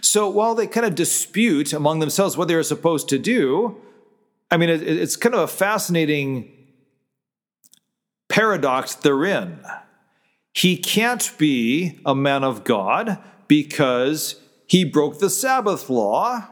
So 0.02 0.30
while 0.30 0.56
they 0.56 0.68
kind 0.68 0.86
of 0.86 0.96
dispute 0.96 1.74
among 1.74 2.00
themselves 2.00 2.38
what 2.38 2.48
they're 2.48 2.64
supposed 2.64 3.10
to 3.10 3.20
do, 3.20 3.78
I 4.52 4.58
mean, 4.58 4.70
it, 4.70 4.82
it's 4.82 5.16
kind 5.16 5.36
of 5.36 5.42
a 5.42 5.48
fascinating 5.48 6.52
paradox 8.28 8.96
they're 8.96 9.26
in. 9.26 9.60
He 10.54 10.78
can't 10.78 11.32
be 11.38 12.00
a 12.06 12.16
man 12.16 12.44
of 12.44 12.64
God 12.64 13.20
because 13.48 14.36
he 14.66 14.84
broke 14.84 15.20
the 15.20 15.30
Sabbath 15.30 15.90
law. 15.90 16.48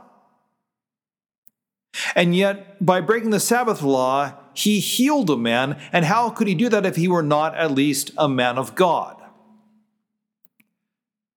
And 2.16 2.36
yet, 2.36 2.84
by 2.84 3.02
breaking 3.02 3.32
the 3.32 3.40
Sabbath 3.40 3.82
law, 3.82 4.34
he 4.54 4.80
healed 4.80 5.30
a 5.30 5.38
man. 5.38 5.80
And 5.92 6.06
how 6.06 6.30
could 6.30 6.48
he 6.48 6.56
do 6.56 6.70
that 6.70 6.86
if 6.86 6.96
he 6.96 7.08
were 7.08 7.24
not 7.24 7.56
at 7.56 7.72
least 7.72 8.12
a 8.18 8.30
man 8.30 8.58
of 8.58 8.76
God? 8.76 9.22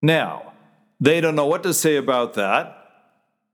Now, 0.03 0.50
they 1.01 1.21
don't 1.21 1.35
know 1.35 1.47
what 1.47 1.63
to 1.63 1.73
say 1.73 1.97
about 1.97 2.35
that. 2.35 2.77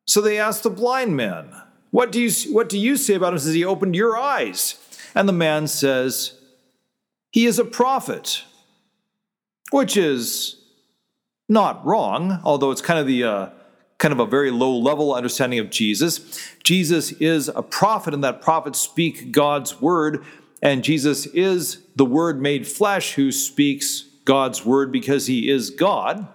So 0.07 0.21
they 0.21 0.39
ask 0.39 0.63
the 0.63 0.71
blind 0.71 1.17
man, 1.17 1.51
What 1.91 2.13
do 2.13 2.21
you, 2.21 2.31
what 2.53 2.69
do 2.69 2.79
you 2.79 2.97
say 2.97 3.15
about 3.15 3.33
him? 3.33 3.39
Says 3.39 3.55
he 3.55 3.65
opened 3.65 3.95
your 3.95 4.17
eyes. 4.17 4.77
And 5.15 5.29
the 5.29 5.33
man 5.33 5.67
says, 5.67 6.39
He 7.31 7.47
is 7.47 7.59
a 7.59 7.65
prophet, 7.65 8.45
which 9.71 9.97
is 9.97 10.57
not 11.49 11.85
wrong, 11.87 12.41
although 12.45 12.71
it's 12.71 12.83
kind 12.83 12.99
of 12.99 13.07
the 13.07 13.25
uh, 13.25 13.49
kind 13.99 14.13
of 14.13 14.21
a 14.21 14.27
very 14.27 14.51
low 14.51 14.77
level 14.77 15.15
understanding 15.15 15.59
of 15.59 15.71
Jesus. 15.71 16.21
Jesus 16.63 17.13
is 17.13 17.49
a 17.49 17.63
prophet, 17.63 18.13
and 18.13 18.23
that 18.25 18.43
prophets 18.43 18.79
speak 18.79 19.33
God's 19.33 19.81
word, 19.81 20.25
and 20.63 20.85
Jesus 20.85 21.27
is 21.27 21.83
the 21.95 22.05
word 22.05 22.41
made 22.41 22.67
flesh 22.67 23.15
who 23.15 23.33
speaks 23.33 24.03
God's 24.25 24.65
word 24.65 24.93
because 24.93 25.27
he 25.27 25.49
is 25.49 25.71
God. 25.71 26.29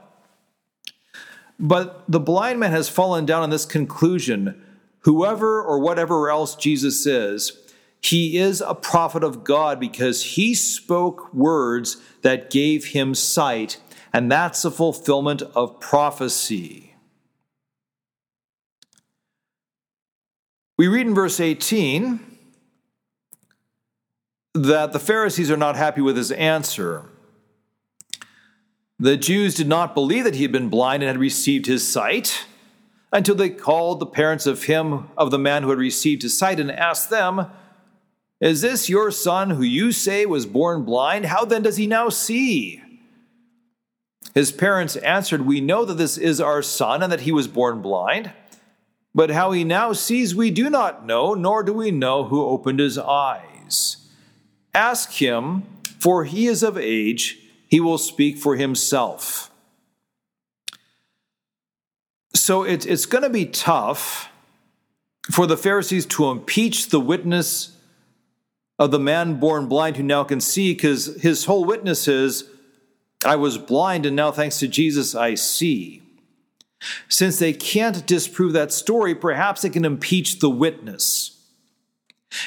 But 1.62 2.04
the 2.08 2.20
blind 2.20 2.60
man 2.60 2.72
has 2.72 2.90
fallen 2.90 3.28
down 3.28 3.44
on 3.44 3.52
this 3.52 3.66
conclusion 3.66 4.62
whoever 5.02 5.64
or 5.64 5.80
whatever 5.80 6.30
else 6.30 6.56
Jesus 6.56 7.06
is, 7.06 7.58
he 8.02 8.38
is 8.38 8.62
a 8.62 8.76
prophet 8.76 9.24
of 9.24 9.44
God 9.44 9.80
because 9.80 10.24
he 10.24 10.54
spoke 10.54 11.34
words 11.34 11.98
that 12.24 12.50
gave 12.50 12.86
him 12.86 13.16
sight, 13.16 13.80
and 14.12 14.32
that's 14.32 14.66
a 14.66 14.72
fulfillment 14.72 15.42
of 15.56 15.80
prophecy. 15.80 16.96
We 20.78 20.88
read 20.88 21.06
in 21.06 21.16
verse 21.16 21.40
18 21.40 22.20
that 24.56 24.94
the 24.94 25.00
Pharisees 25.00 25.52
are 25.52 25.58
not 25.58 25.76
happy 25.76 26.02
with 26.02 26.18
his 26.18 26.32
answer. 26.32 27.11
The 29.02 29.18
Jews 29.18 29.56
did 29.56 29.68
not 29.68 29.96
believe 29.96 30.26
that 30.26 30.36
he 30.36 30.44
had 30.44 30.52
been 30.52 30.70
blind 30.70 31.02
and 31.02 31.08
had 31.08 31.18
received 31.18 31.66
his 31.66 31.88
sight 31.88 32.46
until 33.12 33.34
they 33.34 33.50
called 33.50 34.00
the 34.00 34.06
parents 34.06 34.46
of 34.46 34.66
him 34.66 35.10
of 35.18 35.32
the 35.32 35.40
man 35.40 35.64
who 35.64 35.72
had 35.72 35.80
received 35.80 36.22
his 36.22 36.38
sight 36.38 36.60
and 36.60 36.72
asked 36.72 37.10
them, 37.10 37.48
Is 38.40 38.62
this 38.62 38.90
your 38.90 39.10
son 39.10 39.50
who 39.50 39.64
you 39.64 39.92
say 39.92 40.28
was 40.28 40.46
born 40.46 40.84
blind? 40.84 41.26
How 41.26 41.46
then 41.46 41.64
does 41.64 41.78
he 41.78 41.88
now 41.88 42.10
see? 42.10 42.80
His 44.36 44.52
parents 44.52 44.96
answered, 44.98 45.48
We 45.48 45.62
know 45.62 45.84
that 45.84 45.96
this 45.96 46.20
is 46.20 46.40
our 46.40 46.62
son 46.62 47.02
and 47.02 47.12
that 47.12 47.22
he 47.22 47.32
was 47.32 47.48
born 47.48 47.82
blind. 47.82 48.32
But 49.16 49.32
how 49.32 49.52
he 49.52 49.64
now 49.64 49.94
sees, 49.94 50.36
we 50.36 50.52
do 50.52 50.70
not 50.70 51.08
know, 51.08 51.34
nor 51.34 51.64
do 51.64 51.74
we 51.74 51.90
know 51.90 52.26
who 52.26 52.46
opened 52.46 52.80
his 52.80 53.00
eyes. 53.00 53.98
Ask 54.76 55.14
him, 55.14 55.64
for 55.98 56.26
he 56.26 56.46
is 56.46 56.62
of 56.62 56.78
age 56.78 57.41
he 57.72 57.80
will 57.80 57.98
speak 57.98 58.38
for 58.38 58.58
himself. 58.58 59.50
So 62.36 62.64
it, 62.64 62.86
it's 62.86 63.06
going 63.06 63.24
to 63.24 63.30
be 63.30 63.46
tough 63.46 64.30
for 65.32 65.48
the 65.48 65.56
Pharisees 65.56 66.06
to 66.08 66.30
impeach 66.30 66.90
the 66.90 67.00
witness 67.00 67.78
of 68.78 68.92
the 68.92 69.00
man 69.00 69.40
born 69.40 69.68
blind 69.68 69.96
who 69.96 70.04
now 70.04 70.26
can 70.26 70.42
see, 70.42 70.74
because 70.74 71.22
his 71.22 71.46
whole 71.46 71.64
witness 71.64 72.10
is, 72.10 72.44
I 73.24 73.38
was 73.38 73.58
blind, 73.58 74.06
and 74.06 74.16
now 74.16 74.32
thanks 74.32 74.60
to 74.60 74.68
Jesus, 74.68 75.16
I 75.16 75.36
see. 75.36 76.02
Since 77.08 77.40
they 77.40 77.54
can't 77.54 78.06
disprove 78.06 78.54
that 78.54 78.74
story, 78.74 79.16
perhaps 79.16 79.62
they 79.62 79.70
can 79.70 79.86
impeach 79.86 80.40
the 80.40 80.50
witness. 80.50 81.41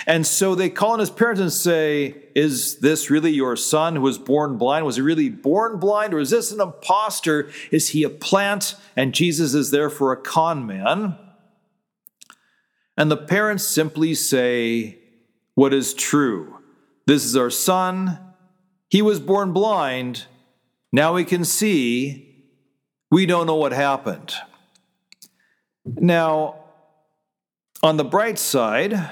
And 0.07 0.27
so 0.27 0.55
they 0.55 0.71
call 0.71 0.93
on 0.93 0.99
his 0.99 1.11
parents 1.11 1.41
and 1.41 1.53
say, 1.53 2.15
Is 2.35 2.79
this 2.79 3.11
really 3.11 3.33
your 3.33 3.57
son 3.57 3.97
who 3.97 4.03
was 4.03 4.19
born 4.19 4.57
blind? 4.57 4.87
Was 4.87 4.97
he 4.97 5.03
really 5.03 5.29
born 5.29 5.79
blind, 5.79 6.15
or 6.15 6.21
is 6.21 6.31
this 6.31 6.53
an 6.53 6.61
impostor? 6.61 7.51
Is 7.71 7.91
he 7.91 8.03
a 8.03 8.11
plant 8.11 8.77
and 8.97 9.15
Jesus 9.15 9.55
is 9.55 9.71
therefore 9.71 10.13
a 10.13 10.17
con 10.17 10.67
man? 10.67 11.19
And 12.97 13.11
the 13.11 13.17
parents 13.17 13.67
simply 13.67 14.15
say, 14.15 14.99
What 15.55 15.75
is 15.75 15.95
true? 15.95 16.59
This 17.07 17.25
is 17.25 17.37
our 17.37 17.51
son. 17.51 18.19
He 18.89 19.03
was 19.03 19.21
born 19.21 19.53
blind. 19.53 20.25
Now 20.93 21.17
he 21.17 21.25
can 21.25 21.45
see. 21.45 22.31
We 23.11 23.27
don't 23.27 23.47
know 23.47 23.57
what 23.57 23.73
happened. 23.73 24.35
Now, 25.85 26.57
on 27.83 27.99
the 27.99 28.05
bright 28.05 28.39
side, 28.39 29.11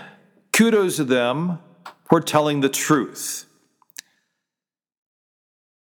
Kudos 0.53 0.97
to 0.97 1.05
them 1.05 1.59
for 2.05 2.21
telling 2.21 2.61
the 2.61 2.69
truth. 2.69 3.47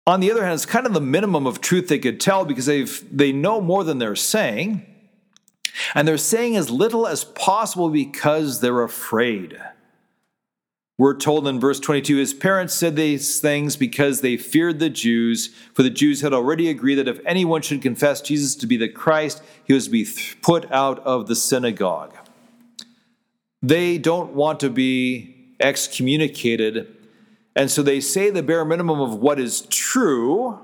On 0.05 0.21
the 0.21 0.31
other 0.31 0.43
hand, 0.43 0.53
it's 0.53 0.65
kind 0.65 0.85
of 0.85 0.93
the 0.93 1.01
minimum 1.01 1.45
of 1.45 1.59
truth 1.59 1.89
they 1.89 1.99
could 1.99 2.19
tell 2.19 2.45
because 2.45 2.65
they've, 2.65 3.03
they 3.11 3.31
know 3.31 3.59
more 3.59 3.83
than 3.83 3.97
they're 3.97 4.15
saying. 4.15 4.85
And 5.93 6.07
they're 6.07 6.17
saying 6.17 6.55
as 6.55 6.69
little 6.69 7.05
as 7.05 7.23
possible 7.23 7.89
because 7.89 8.61
they're 8.61 8.83
afraid. 8.83 9.57
We're 10.97 11.15
told 11.15 11.47
in 11.47 11.59
verse 11.59 11.79
22 11.79 12.17
his 12.17 12.33
parents 12.33 12.73
said 12.73 12.95
these 12.95 13.39
things 13.39 13.75
because 13.75 14.21
they 14.21 14.35
feared 14.35 14.79
the 14.79 14.89
Jews, 14.89 15.53
for 15.73 15.83
the 15.83 15.91
Jews 15.91 16.21
had 16.21 16.33
already 16.33 16.69
agreed 16.69 16.95
that 16.95 17.07
if 17.07 17.19
anyone 17.25 17.61
should 17.61 17.83
confess 17.83 18.19
Jesus 18.21 18.55
to 18.55 18.65
be 18.65 18.77
the 18.77 18.89
Christ, 18.89 19.43
he 19.65 19.73
was 19.73 19.85
to 19.85 19.91
be 19.91 20.07
put 20.41 20.71
out 20.71 20.99
of 20.99 21.27
the 21.27 21.35
synagogue. 21.35 22.15
They 23.67 23.97
don't 23.97 24.31
want 24.33 24.61
to 24.61 24.69
be 24.69 25.55
excommunicated. 25.59 26.87
And 27.53 27.69
so 27.69 27.83
they 27.83 27.99
say 27.99 28.29
the 28.29 28.41
bare 28.41 28.63
minimum 28.63 29.01
of 29.01 29.15
what 29.15 29.41
is 29.41 29.67
true. 29.69 30.57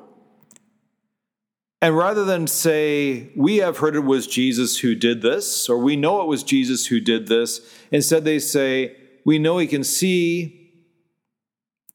And 1.81 1.97
rather 1.97 2.23
than 2.23 2.47
say, 2.47 3.33
we 3.35 3.57
have 3.57 3.79
heard 3.79 3.97
it 3.97 4.05
was 4.05 4.25
Jesus 4.25 4.79
who 4.79 4.95
did 4.95 5.21
this, 5.21 5.67
or 5.67 5.77
we 5.77 5.97
know 5.97 6.21
it 6.21 6.27
was 6.27 6.43
Jesus 6.43 6.85
who 6.85 7.01
did 7.01 7.27
this, 7.27 7.59
instead 7.91 8.23
they 8.23 8.39
say, 8.39 8.95
we 9.25 9.37
know 9.37 9.57
he 9.57 9.67
can 9.67 9.83
see. 9.83 10.71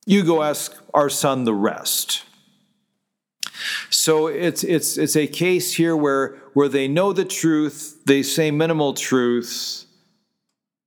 You 0.05 0.25
go 0.25 0.43
ask 0.43 0.77
our 0.93 1.09
son 1.09 1.45
the 1.45 1.55
rest. 1.55 2.25
So 3.89 4.27
it's, 4.27 4.63
it's, 4.63 4.99
it's 4.99 5.17
a 5.17 5.27
case 5.27 5.73
here 5.73 5.97
where, 5.97 6.37
where 6.53 6.69
they 6.69 6.87
know 6.87 7.15
the 7.15 7.25
truth, 7.25 8.03
they 8.05 8.23
say 8.23 8.51
minimal 8.51 8.93
truth, 8.93 9.87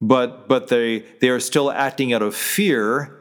but 0.02 0.48
but 0.48 0.68
they 0.68 1.00
they 1.22 1.30
are 1.30 1.40
still 1.40 1.72
acting 1.72 2.12
out 2.12 2.24
of 2.24 2.36
fear 2.36 3.18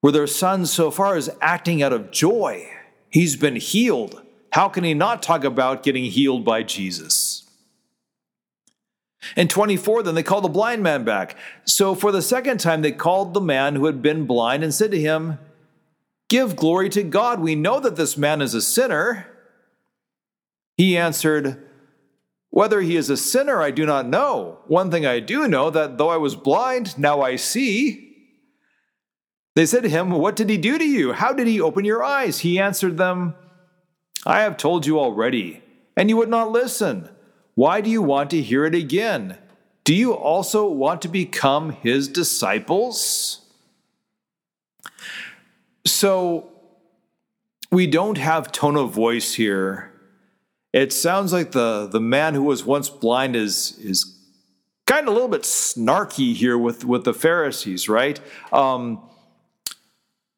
where 0.00 0.12
their 0.12 0.26
son 0.26 0.66
so 0.66 0.90
far 0.90 1.16
is 1.16 1.30
acting 1.40 1.82
out 1.82 1.92
of 1.92 2.10
joy. 2.10 2.68
He's 3.10 3.36
been 3.36 3.56
healed. 3.56 4.22
How 4.52 4.68
can 4.68 4.84
he 4.84 4.94
not 4.94 5.22
talk 5.22 5.44
about 5.44 5.82
getting 5.82 6.04
healed 6.04 6.44
by 6.44 6.62
jesus? 6.62 7.44
In 9.36 9.46
24 9.46 10.02
then 10.02 10.14
they 10.14 10.22
called 10.22 10.44
the 10.44 10.48
blind 10.48 10.82
man 10.82 11.04
back. 11.04 11.36
So 11.64 11.94
for 11.94 12.10
the 12.10 12.22
second 12.22 12.58
time 12.58 12.82
they 12.82 12.92
called 12.92 13.34
the 13.34 13.40
man 13.40 13.76
who 13.76 13.86
had 13.86 14.02
been 14.02 14.26
blind 14.26 14.64
and 14.64 14.74
said 14.74 14.90
to 14.92 15.00
him 15.00 15.38
give 16.28 16.56
glory 16.56 16.88
to 16.88 17.02
god. 17.02 17.40
We 17.40 17.54
know 17.54 17.78
that 17.78 17.96
this 17.96 18.16
man 18.16 18.40
is 18.40 18.54
a 18.54 18.62
sinner. 18.62 19.26
He 20.78 20.96
answered 20.96 21.62
whether 22.52 22.82
he 22.82 22.96
is 22.96 23.08
a 23.08 23.16
sinner, 23.16 23.62
I 23.62 23.70
do 23.70 23.86
not 23.86 24.06
know. 24.06 24.58
One 24.66 24.90
thing 24.90 25.06
I 25.06 25.20
do 25.20 25.48
know 25.48 25.70
that 25.70 25.96
though 25.96 26.10
I 26.10 26.18
was 26.18 26.36
blind, 26.36 26.98
now 26.98 27.22
I 27.22 27.36
see. 27.36 28.14
They 29.54 29.64
said 29.64 29.84
to 29.84 29.88
him, 29.88 30.10
What 30.10 30.36
did 30.36 30.50
he 30.50 30.58
do 30.58 30.76
to 30.76 30.84
you? 30.84 31.14
How 31.14 31.32
did 31.32 31.46
he 31.46 31.62
open 31.62 31.86
your 31.86 32.04
eyes? 32.04 32.40
He 32.40 32.58
answered 32.58 32.98
them, 32.98 33.34
I 34.26 34.42
have 34.42 34.58
told 34.58 34.84
you 34.84 35.00
already, 35.00 35.62
and 35.96 36.10
you 36.10 36.18
would 36.18 36.28
not 36.28 36.52
listen. 36.52 37.08
Why 37.54 37.80
do 37.80 37.88
you 37.88 38.02
want 38.02 38.28
to 38.30 38.42
hear 38.42 38.66
it 38.66 38.74
again? 38.74 39.38
Do 39.84 39.94
you 39.94 40.12
also 40.12 40.68
want 40.68 41.00
to 41.02 41.08
become 41.08 41.70
his 41.70 42.06
disciples? 42.06 43.46
So, 45.86 46.50
we 47.70 47.86
don't 47.86 48.18
have 48.18 48.52
tone 48.52 48.76
of 48.76 48.90
voice 48.90 49.32
here 49.32 49.91
it 50.72 50.92
sounds 50.92 51.32
like 51.32 51.52
the, 51.52 51.86
the 51.86 52.00
man 52.00 52.34
who 52.34 52.42
was 52.42 52.64
once 52.64 52.88
blind 52.88 53.36
is, 53.36 53.78
is 53.78 54.18
kind 54.86 55.06
of 55.06 55.12
a 55.12 55.14
little 55.14 55.28
bit 55.28 55.42
snarky 55.42 56.34
here 56.34 56.56
with, 56.56 56.84
with 56.84 57.04
the 57.04 57.14
Pharisees, 57.14 57.88
right? 57.88 58.20
Um, 58.52 59.00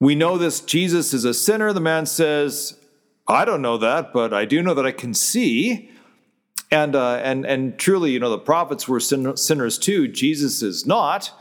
we 0.01 0.14
know 0.14 0.37
this 0.37 0.61
Jesus 0.61 1.14
is 1.14 1.25
a 1.25 1.33
sinner. 1.33 1.73
The 1.73 1.81
man 1.81 2.07
says, 2.07 2.79
I 3.27 3.44
don't 3.44 3.62
know 3.62 3.79
that, 3.79 4.12
but 4.12 4.35
I 4.35 4.44
do 4.44 4.62
know 4.62 4.75
that 4.75 4.85
I 4.85 4.92
can 4.92 5.14
see. 5.14 5.90
And, 6.70 6.97
uh, 6.97 7.16
and, 7.16 7.47
and 7.47 7.79
truly, 7.79 8.11
you 8.11 8.18
know, 8.18 8.31
the 8.31 8.38
prophets 8.38 8.88
were 8.88 9.01
sin- 9.01 9.37
sinners 9.37 9.79
too. 9.79 10.09
Jesus 10.09 10.62
is 10.62 10.85
not. 10.85 11.33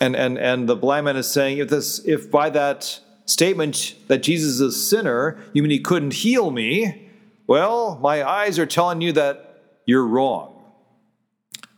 And, 0.00 0.16
and, 0.16 0.36
and 0.36 0.68
the 0.68 0.76
blind 0.76 1.04
man 1.04 1.16
is 1.16 1.30
saying, 1.30 1.58
if, 1.58 1.68
this, 1.68 2.04
if 2.04 2.30
by 2.30 2.50
that 2.50 3.00
statement 3.24 3.94
that 4.08 4.22
Jesus 4.22 4.54
is 4.54 4.60
a 4.60 4.72
sinner, 4.72 5.40
you 5.52 5.62
mean 5.62 5.70
he 5.70 5.80
couldn't 5.80 6.14
heal 6.14 6.50
me, 6.50 7.05
well, 7.46 7.98
my 8.02 8.28
eyes 8.28 8.58
are 8.58 8.66
telling 8.66 9.00
you 9.00 9.12
that 9.12 9.62
you're 9.86 10.06
wrong. 10.06 10.64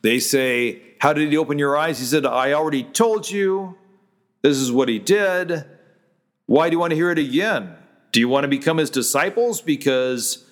They 0.02 0.18
say, 0.18 0.82
How 1.00 1.12
did 1.12 1.30
he 1.30 1.36
open 1.36 1.58
your 1.58 1.76
eyes? 1.76 1.98
He 1.98 2.06
said, 2.06 2.24
I 2.26 2.52
already 2.52 2.82
told 2.82 3.30
you. 3.30 3.76
This 4.42 4.56
is 4.56 4.70
what 4.70 4.88
he 4.88 4.98
did. 4.98 5.64
Why 6.46 6.70
do 6.70 6.74
you 6.74 6.78
want 6.78 6.92
to 6.92 6.96
hear 6.96 7.10
it 7.10 7.18
again? 7.18 7.74
Do 8.12 8.20
you 8.20 8.28
want 8.28 8.44
to 8.44 8.48
become 8.48 8.78
his 8.78 8.90
disciples? 8.90 9.60
Because 9.60 10.46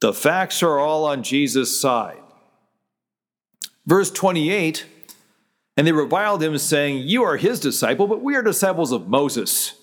the 0.00 0.12
facts 0.12 0.62
are 0.62 0.78
all 0.78 1.04
on 1.04 1.22
Jesus' 1.22 1.80
side. 1.80 2.20
Verse 3.86 4.10
28 4.10 4.86
And 5.76 5.86
they 5.86 5.92
reviled 5.92 6.42
him, 6.42 6.58
saying, 6.58 7.06
You 7.06 7.22
are 7.22 7.36
his 7.36 7.60
disciple, 7.60 8.06
but 8.06 8.22
we 8.22 8.34
are 8.34 8.42
disciples 8.42 8.92
of 8.92 9.08
Moses. 9.08 9.79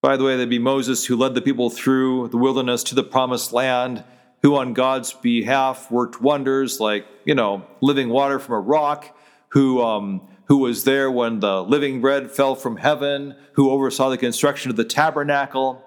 By 0.00 0.16
the 0.16 0.24
way, 0.24 0.36
that'd 0.36 0.48
be 0.48 0.60
Moses 0.60 1.06
who 1.06 1.16
led 1.16 1.34
the 1.34 1.42
people 1.42 1.70
through 1.70 2.28
the 2.28 2.36
wilderness 2.36 2.84
to 2.84 2.94
the 2.94 3.02
promised 3.02 3.52
land, 3.52 4.04
who 4.42 4.54
on 4.54 4.72
God's 4.72 5.12
behalf 5.12 5.90
worked 5.90 6.22
wonders 6.22 6.78
like, 6.78 7.04
you 7.24 7.34
know, 7.34 7.66
living 7.80 8.08
water 8.08 8.38
from 8.38 8.54
a 8.54 8.60
rock, 8.60 9.16
who, 9.48 9.82
um, 9.82 10.28
who 10.44 10.58
was 10.58 10.84
there 10.84 11.10
when 11.10 11.40
the 11.40 11.62
living 11.64 12.00
bread 12.00 12.30
fell 12.30 12.54
from 12.54 12.76
heaven, 12.76 13.34
who 13.54 13.70
oversaw 13.70 14.08
the 14.08 14.16
construction 14.16 14.70
of 14.70 14.76
the 14.76 14.84
tabernacle. 14.84 15.84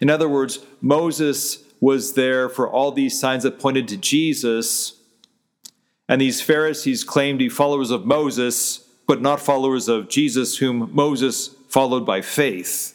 In 0.00 0.10
other 0.10 0.28
words, 0.28 0.58
Moses 0.80 1.62
was 1.80 2.14
there 2.14 2.48
for 2.48 2.68
all 2.68 2.90
these 2.90 3.18
signs 3.18 3.44
that 3.44 3.60
pointed 3.60 3.86
to 3.88 3.96
Jesus. 3.96 4.94
And 6.08 6.20
these 6.20 6.40
Pharisees 6.40 7.04
claimed 7.04 7.38
to 7.38 7.44
be 7.44 7.48
followers 7.48 7.92
of 7.92 8.04
Moses, 8.04 8.88
but 9.06 9.22
not 9.22 9.38
followers 9.38 9.88
of 9.88 10.08
Jesus, 10.08 10.58
whom 10.58 10.90
Moses 10.92 11.48
followed 11.68 12.04
by 12.04 12.22
faith. 12.22 12.91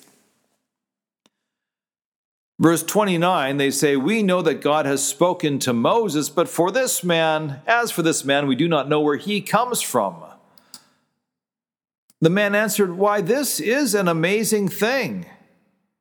Verse 2.60 2.82
29, 2.82 3.58
they 3.58 3.70
say, 3.70 3.96
We 3.96 4.24
know 4.24 4.42
that 4.42 4.62
God 4.62 4.86
has 4.88 5.06
spoken 5.06 5.60
to 5.60 5.74
Moses, 5.74 6.30
but 6.30 6.50
for 6.50 6.72
this 6.72 7.04
man, 7.04 7.62
as 7.68 7.92
for 7.92 8.02
this 8.02 8.26
man, 8.26 8.48
we 8.48 8.56
do 8.56 8.68
not 8.68 8.90
know 8.90 9.00
where 9.00 9.18
he 9.18 9.42
comes 9.42 9.82
from. 9.82 10.24
The 12.20 12.32
man 12.32 12.56
answered, 12.56 12.98
Why, 12.98 13.22
this 13.22 13.60
is 13.60 13.94
an 13.94 14.08
amazing 14.08 14.70
thing. 14.70 15.28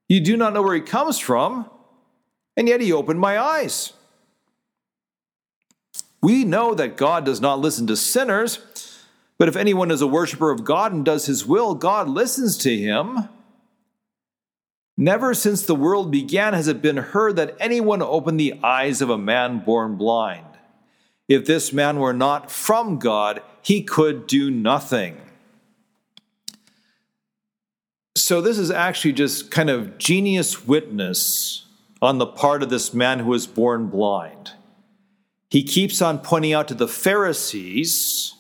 You 0.09 0.21
do 0.21 0.37
not 0.37 0.55
know 0.55 0.63
where 0.63 0.75
he 0.75 0.81
comes 0.81 1.19
from, 1.19 1.69
and 2.57 2.69
yet 2.69 2.81
he 2.81 2.91
opened 2.93 3.21
my 3.21 3.39
eyes. 3.39 3.93
We 6.23 6.45
know 6.45 6.75
that 6.75 6.97
God 6.97 7.27
does 7.27 7.41
not 7.41 7.61
listen 7.61 7.87
to 7.89 7.97
sinners, 7.97 8.61
but 9.37 9.49
if 9.49 9.57
anyone 9.57 9.91
is 9.91 10.01
a 10.01 10.07
worshiper 10.07 10.51
of 10.51 10.65
God 10.65 10.93
and 10.93 11.05
does 11.05 11.27
his 11.27 11.45
will, 11.45 11.75
God 11.75 12.09
listens 12.09 12.57
to 12.59 12.75
him. 12.75 13.29
Never 14.97 15.35
since 15.35 15.65
the 15.65 15.75
world 15.75 16.11
began 16.11 16.55
has 16.55 16.69
it 16.69 16.81
been 16.81 16.97
heard 16.97 17.37
that 17.37 17.57
anyone 17.61 18.01
opened 18.01 18.41
the 18.41 18.55
eyes 18.63 19.03
of 19.03 19.11
a 19.11 19.19
man 19.19 19.59
born 19.59 19.97
blind. 19.97 20.47
If 21.29 21.45
this 21.45 21.73
man 21.73 21.99
were 21.99 22.15
not 22.15 22.51
from 22.51 22.99
God, 22.99 23.43
he 23.61 23.83
could 23.83 24.27
do 24.27 24.51
nothing. 24.51 25.21
So, 28.17 28.41
this 28.41 28.59
is 28.59 28.71
actually 28.71 29.13
just 29.13 29.51
kind 29.51 29.69
of 29.69 29.99
genius 29.99 30.67
witness 30.67 31.67
on 32.01 32.19
the 32.19 32.27
part 32.27 32.63
of 32.63 32.71
this 32.71 32.95
man 32.95 33.19
who 33.19 33.31
was 33.31 33.47
born 33.47 33.89
blind. 33.89 34.53
He 35.51 35.63
keeps 35.63 36.01
on 36.01 36.21
pointing 36.21 36.53
out 36.53 36.69
to 36.69 36.75
the 36.75 36.89
Pharisees 36.89 38.35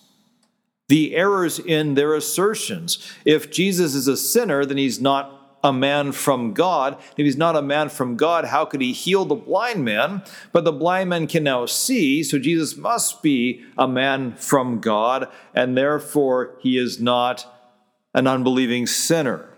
the 0.89 1.15
errors 1.15 1.59
in 1.59 1.95
their 1.95 2.15
assertions. 2.15 3.13
If 3.25 3.51
Jesus 3.51 3.95
is 3.95 4.09
a 4.09 4.17
sinner, 4.17 4.65
then 4.65 4.77
he's 4.77 5.01
not 5.01 5.36
a 5.65 5.73
man 5.73 6.13
from 6.13 6.53
God. 6.53 6.97
If 7.17 7.25
he's 7.25 7.37
not 7.37 7.57
a 7.57 7.63
man 7.63 7.89
from 7.89 8.17
God, 8.17 8.47
how 8.47 8.65
could 8.65 8.81
he 8.81 8.93
heal 8.93 9.25
the 9.25 9.35
blind 9.35 9.85
man? 9.85 10.23
But 10.53 10.65
the 10.65 10.73
blind 10.73 11.11
man 11.11 11.27
can 11.27 11.45
now 11.45 11.67
see, 11.67 12.23
so 12.23 12.39
Jesus 12.39 12.77
must 12.77 13.23
be 13.23 13.65
a 13.77 13.89
man 13.89 14.35
from 14.37 14.81
God, 14.81 15.29
and 15.55 15.77
therefore 15.77 16.57
he 16.61 16.79
is 16.79 17.01
not 17.01 17.47
an 18.15 18.27
unbelieving 18.27 18.87
sinner. 18.87 19.49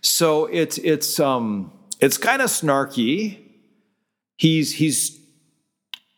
So 0.00 0.46
it's 0.46 0.78
it's 0.78 1.18
um 1.18 1.72
it's 2.00 2.18
kind 2.18 2.42
of 2.42 2.48
snarky. 2.48 3.38
He's 4.36 4.74
he's 4.74 5.18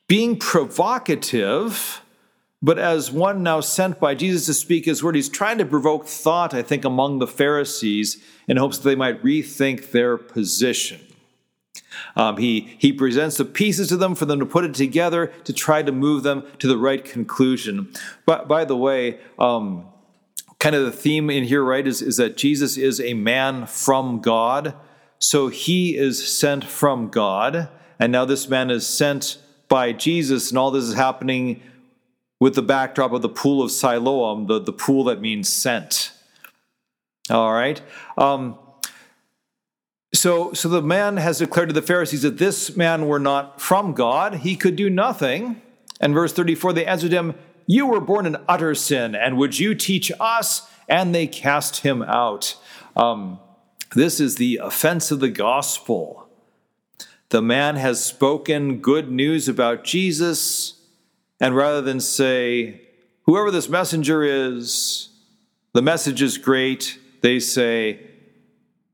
being 0.08 0.38
provocative 0.38 2.02
but 2.60 2.78
as 2.78 3.12
one 3.12 3.42
now 3.42 3.60
sent 3.60 4.00
by 4.00 4.14
Jesus 4.14 4.46
to 4.46 4.54
speak 4.54 4.84
his 4.84 5.02
word, 5.02 5.14
he's 5.14 5.28
trying 5.28 5.58
to 5.58 5.64
provoke 5.64 6.06
thought, 6.06 6.54
I 6.54 6.62
think, 6.62 6.84
among 6.84 7.18
the 7.18 7.26
Pharisees 7.26 8.22
in 8.48 8.56
hopes 8.56 8.78
that 8.78 8.88
they 8.88 8.96
might 8.96 9.22
rethink 9.22 9.92
their 9.92 10.18
position. 10.18 11.00
Um, 12.16 12.36
he, 12.36 12.74
he 12.78 12.92
presents 12.92 13.36
the 13.36 13.44
pieces 13.44 13.88
to 13.88 13.96
them 13.96 14.14
for 14.14 14.24
them 14.24 14.40
to 14.40 14.46
put 14.46 14.64
it 14.64 14.74
together 14.74 15.28
to 15.44 15.52
try 15.52 15.82
to 15.82 15.92
move 15.92 16.22
them 16.24 16.44
to 16.58 16.66
the 16.66 16.76
right 16.76 17.04
conclusion. 17.04 17.92
But 18.26 18.48
by 18.48 18.64
the 18.64 18.76
way, 18.76 19.20
um, 19.38 19.86
kind 20.58 20.74
of 20.74 20.84
the 20.84 20.92
theme 20.92 21.30
in 21.30 21.44
here, 21.44 21.62
right, 21.62 21.86
is, 21.86 22.02
is 22.02 22.16
that 22.16 22.36
Jesus 22.36 22.76
is 22.76 23.00
a 23.00 23.14
man 23.14 23.66
from 23.66 24.20
God. 24.20 24.74
So 25.20 25.48
he 25.48 25.96
is 25.96 26.26
sent 26.26 26.64
from 26.64 27.08
God. 27.08 27.68
And 28.00 28.12
now 28.12 28.24
this 28.24 28.48
man 28.48 28.70
is 28.70 28.86
sent 28.86 29.38
by 29.68 29.92
Jesus, 29.92 30.50
and 30.50 30.58
all 30.58 30.70
this 30.70 30.84
is 30.84 30.94
happening 30.94 31.62
with 32.40 32.54
the 32.54 32.62
backdrop 32.62 33.12
of 33.12 33.22
the 33.22 33.28
pool 33.28 33.62
of 33.62 33.70
Siloam, 33.70 34.46
the, 34.46 34.60
the 34.60 34.72
pool 34.72 35.04
that 35.04 35.20
means 35.20 35.48
sent. 35.48 36.12
All 37.30 37.52
right. 37.52 37.80
Um, 38.16 38.58
so, 40.14 40.52
so 40.52 40.68
the 40.68 40.82
man 40.82 41.18
has 41.18 41.38
declared 41.38 41.68
to 41.68 41.74
the 41.74 41.82
Pharisees 41.82 42.22
that 42.22 42.38
this 42.38 42.76
man 42.76 43.06
were 43.06 43.18
not 43.18 43.60
from 43.60 43.92
God. 43.92 44.36
He 44.36 44.56
could 44.56 44.76
do 44.76 44.88
nothing. 44.88 45.60
And 46.00 46.14
verse 46.14 46.32
34, 46.32 46.72
they 46.72 46.86
answered 46.86 47.12
him, 47.12 47.34
You 47.66 47.86
were 47.86 48.00
born 48.00 48.24
in 48.24 48.36
utter 48.48 48.74
sin, 48.74 49.14
and 49.14 49.36
would 49.36 49.58
you 49.58 49.74
teach 49.74 50.10
us? 50.18 50.68
And 50.88 51.14
they 51.14 51.26
cast 51.26 51.78
him 51.78 52.02
out. 52.02 52.56
Um, 52.96 53.40
this 53.94 54.20
is 54.20 54.36
the 54.36 54.58
offense 54.62 55.10
of 55.10 55.20
the 55.20 55.28
gospel. 55.28 56.28
The 57.28 57.42
man 57.42 57.76
has 57.76 58.02
spoken 58.02 58.78
good 58.78 59.10
news 59.10 59.48
about 59.48 59.84
Jesus 59.84 60.77
and 61.40 61.54
rather 61.54 61.80
than 61.80 62.00
say, 62.00 62.80
whoever 63.22 63.50
this 63.50 63.68
messenger 63.68 64.22
is, 64.22 65.10
the 65.72 65.82
message 65.82 66.22
is 66.22 66.38
great, 66.38 66.98
they 67.20 67.38
say, 67.38 68.00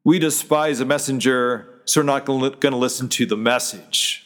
we 0.05 0.19
despise 0.19 0.81
a 0.81 0.85
messenger, 0.85 1.81
so 1.87 2.01
we're 2.01 2.07
not 2.07 2.27
going 2.27 2.61
to 2.61 2.77
listen 2.77 3.09
to 3.11 3.27
the 3.27 3.37
message. 3.37 4.21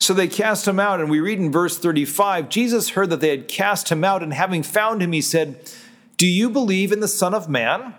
So 0.00 0.12
they 0.12 0.28
cast 0.28 0.66
him 0.66 0.80
out, 0.80 1.00
and 1.00 1.08
we 1.08 1.20
read 1.20 1.38
in 1.38 1.52
verse 1.52 1.78
35 1.78 2.48
Jesus 2.48 2.90
heard 2.90 3.08
that 3.10 3.20
they 3.20 3.30
had 3.30 3.48
cast 3.48 3.90
him 3.90 4.04
out, 4.04 4.22
and 4.22 4.34
having 4.34 4.62
found 4.62 5.00
him, 5.00 5.12
he 5.12 5.20
said, 5.20 5.70
Do 6.18 6.26
you 6.26 6.50
believe 6.50 6.92
in 6.92 7.00
the 7.00 7.08
Son 7.08 7.32
of 7.32 7.48
Man? 7.48 7.94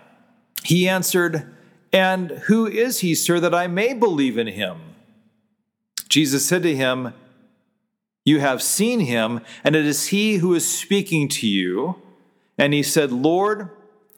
He 0.62 0.88
answered, 0.88 1.52
And 1.92 2.30
who 2.46 2.66
is 2.66 3.00
he, 3.00 3.14
sir, 3.14 3.40
that 3.40 3.54
I 3.54 3.66
may 3.66 3.94
believe 3.94 4.38
in 4.38 4.48
him? 4.48 4.78
Jesus 6.08 6.46
said 6.46 6.62
to 6.62 6.76
him, 6.76 7.14
you 8.24 8.40
have 8.40 8.62
seen 8.62 9.00
him, 9.00 9.40
and 9.62 9.76
it 9.76 9.84
is 9.84 10.06
he 10.08 10.36
who 10.36 10.54
is 10.54 10.66
speaking 10.66 11.28
to 11.28 11.46
you. 11.46 11.96
And 12.56 12.72
he 12.72 12.82
said, 12.82 13.12
Lord, 13.12 13.70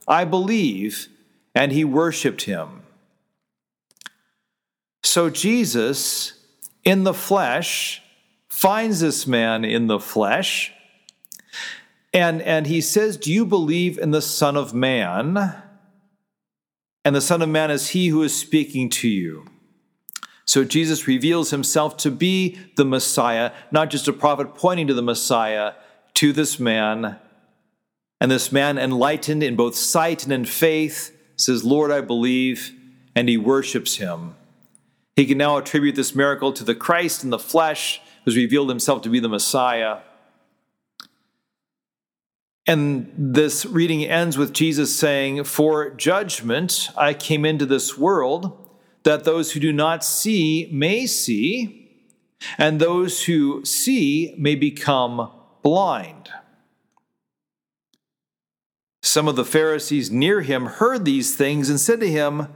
I 0.07 0.25
believe. 0.25 1.09
And 1.55 1.73
he 1.73 1.85
worshiped 1.85 2.43
him. 2.43 2.83
So 5.03 5.31
Jesus, 5.31 6.39
in 6.85 7.05
the 7.05 7.15
flesh, 7.15 8.03
finds 8.49 9.01
this 9.01 9.27
man 9.27 9.65
in 9.65 9.87
the 9.87 9.99
flesh. 9.99 10.73
And, 12.13 12.43
and 12.43 12.67
he 12.67 12.81
says, 12.81 13.17
Do 13.17 13.33
you 13.33 13.47
believe 13.47 13.99
in 13.99 14.11
the 14.11 14.23
Son 14.23 14.57
of 14.57 14.75
Man? 14.75 15.55
And 17.05 17.17
the 17.17 17.21
Son 17.21 17.41
of 17.43 17.49
Man 17.49 17.71
is 17.71 17.91
he 17.91 18.09
who 18.09 18.23
is 18.23 18.37
speaking 18.37 18.91
to 18.91 19.09
you. 19.09 19.47
So 20.47 20.65
Jesus 20.65 21.09
reveals 21.09 21.51
himself 21.51 21.97
to 21.99 22.11
be 22.11 22.59
the 22.77 22.85
Messiah, 22.85 23.53
not 23.73 23.91
just 23.91 24.07
a 24.07 24.13
prophet 24.13 24.55
pointing 24.55 24.87
to 24.87 24.95
the 24.95 25.03
Messiah, 25.03 25.75
to 26.15 26.33
this 26.33 26.61
man. 26.61 27.19
And 28.21 28.31
this 28.31 28.53
man, 28.53 28.79
enlightened 28.79 29.43
in 29.43 29.57
both 29.57 29.75
sight 29.75 30.25
and 30.25 30.33
in 30.33 30.45
faith, 30.45 31.15
says, 31.37 31.65
Lord, 31.65 31.91
I 31.91 32.01
believe, 32.01 32.73
and 33.15 33.29
he 33.29 33.37
worships 33.37 33.97
him. 33.97 34.37
He 35.17 35.27
can 35.27 35.37
now 35.37 35.57
attribute 35.57 35.97
this 35.97 36.15
miracle 36.15 36.53
to 36.53 36.65
the 36.65 36.75
Christ 36.75 37.25
in 37.25 37.31
the 37.31 37.39
flesh, 37.39 38.01
who's 38.25 38.37
revealed 38.37 38.69
himself 38.69 39.03
to 39.03 39.09
be 39.09 39.19
the 39.19 39.29
Messiah. 39.29 39.99
And 42.67 43.13
this 43.17 43.67
reading 43.67 44.05
ends 44.05 44.39
with 44.39 44.53
Jesus 44.53 44.97
saying, 44.97 45.45
For 45.45 45.91
judgment 45.91 46.91
I 46.97 47.15
came 47.15 47.45
into 47.45 47.67
this 47.67 47.99
world 47.99 48.66
that 49.07 49.23
those 49.23 49.53
who 49.53 49.61
do 49.61 49.73
not 49.73 50.05
see 50.05 50.69
may 50.73 51.07
see, 51.07 51.89
and 52.59 52.81
those 52.81 53.25
who 53.25 53.65
see 53.65 54.35
may 54.37 54.57
become 54.57 55.31
blind. 55.63 56.29
Some 59.03 59.29
of 59.29 59.37
the 59.37 59.45
Pharisees 59.45 60.11
near 60.11 60.41
him 60.41 60.67
heard 60.67 61.05
these 61.05 61.37
things 61.37 61.71
and 61.71 61.79
said 61.79 62.01
to 62.01 62.11
him, 62.11 62.49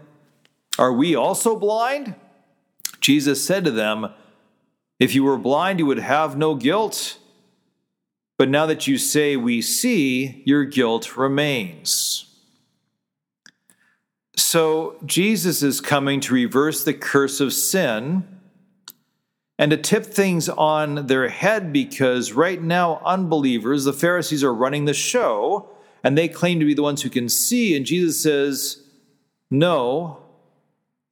Are 0.77 0.93
we 0.93 1.15
also 1.15 1.57
blind? 1.57 2.17
Jesus 3.01 3.45
said 3.45 3.65
to 3.65 3.71
them, 3.71 4.13
If 4.99 5.15
you 5.15 5.23
were 5.23 5.39
blind, 5.39 5.79
you 5.79 5.87
would 5.87 6.01
have 6.01 6.37
no 6.37 6.57
guilt. 6.57 7.19
But 8.37 8.49
now 8.49 8.67
that 8.67 8.89
you 8.89 8.99
say 8.99 9.37
we 9.37 9.63
see, 9.63 10.43
your 10.45 10.65
guilt 10.65 11.17
remains. 11.17 12.30
So 14.51 14.97
Jesus 15.07 15.63
is 15.63 15.81
coming 15.81 16.19
to 16.23 16.35
reverse 16.35 16.83
the 16.83 16.93
curse 16.93 17.39
of 17.39 17.53
sin 17.53 18.27
and 19.57 19.71
to 19.71 19.77
tip 19.77 20.05
things 20.05 20.49
on 20.49 21.07
their 21.07 21.29
head 21.29 21.73
because 21.73 22.33
right 22.33 22.61
now, 22.61 23.01
unbelievers, 23.05 23.85
the 23.85 23.93
Pharisees, 23.93 24.43
are 24.43 24.53
running 24.53 24.87
the 24.87 24.93
show 24.93 25.71
and 26.03 26.19
they 26.19 26.27
claim 26.27 26.59
to 26.59 26.67
be 26.67 26.75
the 26.75 26.83
ones 26.83 27.03
who 27.03 27.11
can 27.11 27.29
see. 27.29 27.77
And 27.77 27.87
Jesus 27.87 28.21
says, 28.21 28.83
No, 29.53 30.21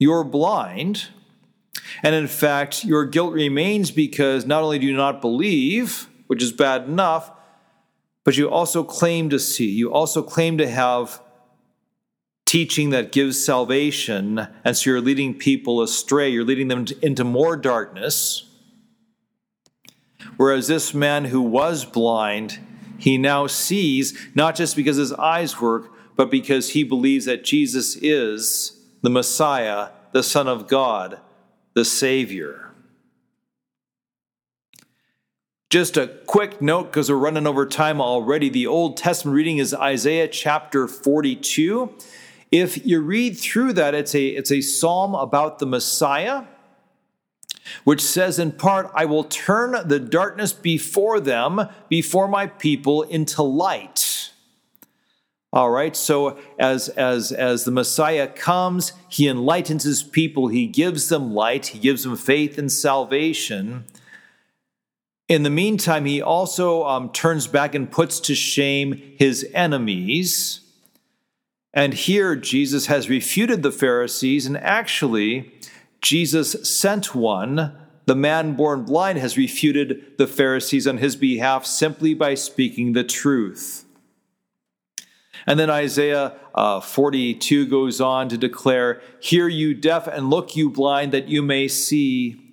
you're 0.01 0.25
blind. 0.25 1.07
And 2.03 2.17
in 2.17 2.27
fact, 2.27 2.85
your 2.85 3.05
guilt 3.05 3.35
remains 3.35 3.93
because 3.93 4.47
not 4.47 4.65
only 4.65 4.81
do 4.81 4.87
you 4.89 4.97
not 4.97 5.21
believe, 5.21 6.09
which 6.27 6.43
is 6.43 6.51
bad 6.51 6.89
enough, 6.89 7.31
but 8.25 8.37
you 8.37 8.51
also 8.51 8.83
claim 8.83 9.31
to 9.31 9.39
see. 9.39 9.71
You 9.71 9.93
also 9.93 10.25
claim 10.25 10.59
to 10.59 10.69
have 10.69 11.23
teaching 12.49 12.89
that 12.91 13.13
gives 13.13 13.45
salvation. 13.45 14.49
And 14.65 14.75
so 14.75 14.89
you're 14.89 15.03
leading 15.03 15.35
people 15.35 15.83
astray, 15.83 16.31
you're 16.31 16.47
leading 16.47 16.69
them 16.69 16.87
into 17.03 17.23
more 17.23 17.59
darkness. 17.59 18.49
Whereas 20.39 20.67
this 20.67 20.95
man 20.95 21.27
who 21.27 21.43
was 21.43 21.85
blind, 21.85 22.59
he 22.97 23.19
now 23.19 23.49
sees, 23.49 24.19
not 24.35 24.57
just 24.57 24.77
because 24.77 24.97
his 24.97 25.13
eyes 25.13 25.61
work, 25.61 25.91
but 26.17 26.31
because 26.31 26.71
he 26.71 26.85
believes 26.85 27.27
that 27.27 27.45
Jesus 27.45 27.97
is 27.97 28.83
the 29.03 29.11
Messiah, 29.11 29.91
the 30.13 30.23
Son 30.23 30.49
of 30.49 30.69
God, 30.69 31.21
the 31.75 31.85
Savior. 31.85 32.73
Just 35.69 35.99
a 35.99 36.07
quick 36.25 36.63
note 36.63 36.85
because 36.85 37.11
we're 37.11 37.19
running 37.19 37.47
over 37.47 37.67
time 37.67 38.01
already. 38.01 38.49
The 38.49 38.67
Old 38.67 38.97
Testament 38.97 39.35
reading 39.35 39.59
is 39.59 39.75
Isaiah 39.75 40.29
chapter 40.29 40.89
42. 40.89 41.95
If 42.51 42.87
you 42.87 43.01
read 43.01 43.39
through 43.39 43.75
that, 43.75 43.95
it's 43.95 44.15
a, 44.15 44.27
it's 44.27 44.51
a 44.51 44.61
psalm 44.61 45.15
about 45.15 45.59
the 45.59 45.67
Messiah, 45.67 46.45
which 47.85 48.01
says 48.01 48.39
in 48.39 48.53
part, 48.53 48.91
I 48.95 49.05
will 49.05 49.25
turn 49.25 49.77
the 49.87 50.01
darkness 50.01 50.53
before 50.55 51.21
them, 51.21 51.69
before 51.89 52.29
my 52.29 52.47
people, 52.47 53.03
into 53.03 53.43
light. 53.43 54.31
All 55.53 55.71
right, 55.71 55.97
so 55.97 56.39
as, 56.59 56.89
as, 56.91 57.33
as 57.33 57.65
the 57.65 57.71
Messiah 57.71 58.27
comes, 58.27 58.93
he 59.09 59.29
enlightens 59.29 59.85
his 59.85 60.03
people, 60.03 60.49
he 60.49 60.67
gives 60.67 61.09
them 61.09 61.33
light, 61.35 61.69
he 61.69 61.79
gives 61.79 62.05
them 62.05 62.17
faith 62.17 62.59
and 62.59 62.71
salvation. 62.71 63.85
In 65.27 65.43
the 65.43 65.51
meantime, 65.51 66.05
he 66.05 66.23
also 66.23 66.85
um, 66.85 67.11
turns 67.13 67.47
back 67.47 67.75
and 67.75 67.91
puts 67.91 68.21
to 68.21 68.35
shame 68.35 69.15
his 69.19 69.47
enemies. 69.53 70.61
And 71.79 71.95
here, 71.95 72.35
Jesus 72.35 72.87
has 72.87 73.09
refuted 73.09 73.63
the 73.63 73.71
Pharisees, 73.71 74.47
and 74.47 74.57
actually, 74.57 75.53
Jesus 76.01 76.69
sent 76.69 77.15
one. 77.15 77.73
The 78.07 78.17
man 78.17 78.55
born 78.57 78.83
blind 78.83 79.19
has 79.19 79.37
refuted 79.37 80.19
the 80.19 80.27
Pharisees 80.27 80.89
on 80.89 80.99
his 80.99 81.15
behalf 81.15 81.65
simply 81.65 82.15
by 82.15 82.35
speaking 82.35 82.95
the 82.95 83.05
truth. 83.05 83.85
And 85.47 85.57
then 85.57 85.71
Isaiah 85.71 86.35
uh, 86.53 86.81
42 86.81 87.69
goes 87.69 88.01
on 88.01 88.29
to 88.29 88.37
declare, 88.37 89.01
Hear 89.21 89.47
you 89.47 89.73
deaf, 89.73 90.09
and 90.09 90.31
look 90.31 90.57
you 90.57 90.71
blind, 90.71 91.13
that 91.13 91.29
you 91.29 91.43
may 91.43 91.69
see. 91.69 92.48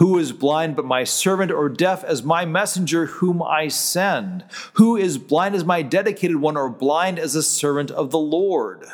Who 0.00 0.16
is 0.16 0.32
blind 0.32 0.76
but 0.76 0.86
my 0.86 1.04
servant, 1.04 1.52
or 1.52 1.68
deaf 1.68 2.02
as 2.04 2.22
my 2.22 2.46
messenger 2.46 3.04
whom 3.04 3.42
I 3.42 3.68
send? 3.68 4.44
Who 4.74 4.96
is 4.96 5.18
blind 5.18 5.54
as 5.54 5.62
my 5.62 5.82
dedicated 5.82 6.36
one, 6.36 6.56
or 6.56 6.70
blind 6.70 7.18
as 7.18 7.34
a 7.34 7.42
servant 7.42 7.90
of 7.90 8.10
the 8.10 8.18
Lord? 8.18 8.86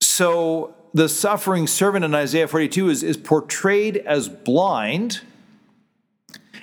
So 0.00 0.72
the 0.94 1.08
suffering 1.08 1.66
servant 1.66 2.04
in 2.04 2.14
Isaiah 2.14 2.46
42 2.46 2.90
is, 2.90 3.02
is 3.02 3.16
portrayed 3.16 3.96
as 3.96 4.28
blind. 4.28 5.22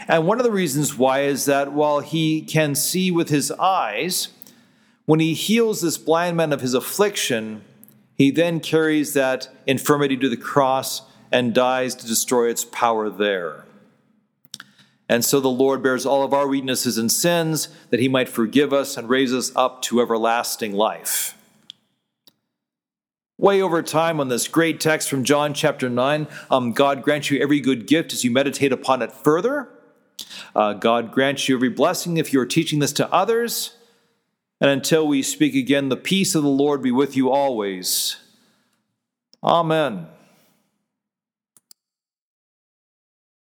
And 0.08 0.26
one 0.28 0.40
of 0.40 0.46
the 0.46 0.52
reasons 0.52 0.98
why 0.98 1.24
is 1.24 1.44
that 1.44 1.74
while 1.74 2.00
he 2.00 2.42
can 2.42 2.74
see 2.74 3.12
with 3.12 3.28
his 3.28 3.52
eyes, 3.52 4.30
when 5.06 5.20
he 5.20 5.34
heals 5.34 5.82
this 5.82 5.98
blind 5.98 6.38
man 6.38 6.54
of 6.54 6.62
his 6.62 6.74
affliction, 6.74 7.66
he 8.16 8.32
then 8.32 8.62
carries 8.62 9.12
that 9.12 9.50
infirmity 9.66 10.16
to 10.16 10.30
the 10.30 10.38
cross 10.38 11.02
and 11.32 11.54
dies 11.54 11.96
to 11.96 12.08
destroy 12.08 12.50
its 12.50 12.66
power 12.66 13.10
there. 13.10 13.66
And 15.10 15.24
so 15.24 15.40
the 15.40 15.48
Lord 15.48 15.82
bears 15.82 16.06
all 16.06 16.24
of 16.24 16.34
our 16.34 16.48
weaknesses 16.48 16.98
and 16.98 17.12
sins 17.12 17.70
that 17.90 18.00
he 18.00 18.10
might 18.10 18.28
forgive 18.28 18.74
us 18.74 18.98
and 18.98 19.08
raise 19.08 19.34
us 19.34 19.52
up 19.56 19.82
to 19.84 20.02
everlasting 20.02 20.74
life. 20.74 21.38
Way 23.38 23.62
over 23.62 23.84
time 23.84 24.20
on 24.20 24.30
this 24.30 24.48
great 24.48 24.80
text 24.80 25.10
from 25.10 25.24
John 25.24 25.54
chapter 25.54 25.90
9, 25.90 26.28
um, 26.50 26.74
God 26.74 27.04
grant 27.04 27.30
you 27.30 27.40
every 27.40 27.60
good 27.60 27.86
gift 27.86 28.12
as 28.12 28.24
you 28.24 28.32
meditate 28.32 28.74
upon 28.74 29.02
it 29.02 29.12
further. 29.12 29.70
Uh, 30.56 30.74
God 30.74 31.12
grant 31.12 31.48
you 31.48 31.56
every 31.56 31.70
blessing 31.70 32.18
if 32.18 32.34
you 32.34 32.42
are 32.42 32.48
teaching 32.48 32.80
this 32.80 32.92
to 32.94 33.12
others. 33.14 33.76
And 34.60 34.72
until 34.72 35.08
we 35.08 35.22
speak 35.22 35.54
again, 35.54 35.90
the 35.90 35.96
peace 35.98 36.34
of 36.34 36.42
the 36.42 36.50
Lord 36.50 36.82
be 36.82 36.92
with 36.92 37.16
you 37.16 37.30
always. 37.30 38.18
Amen. 39.44 40.08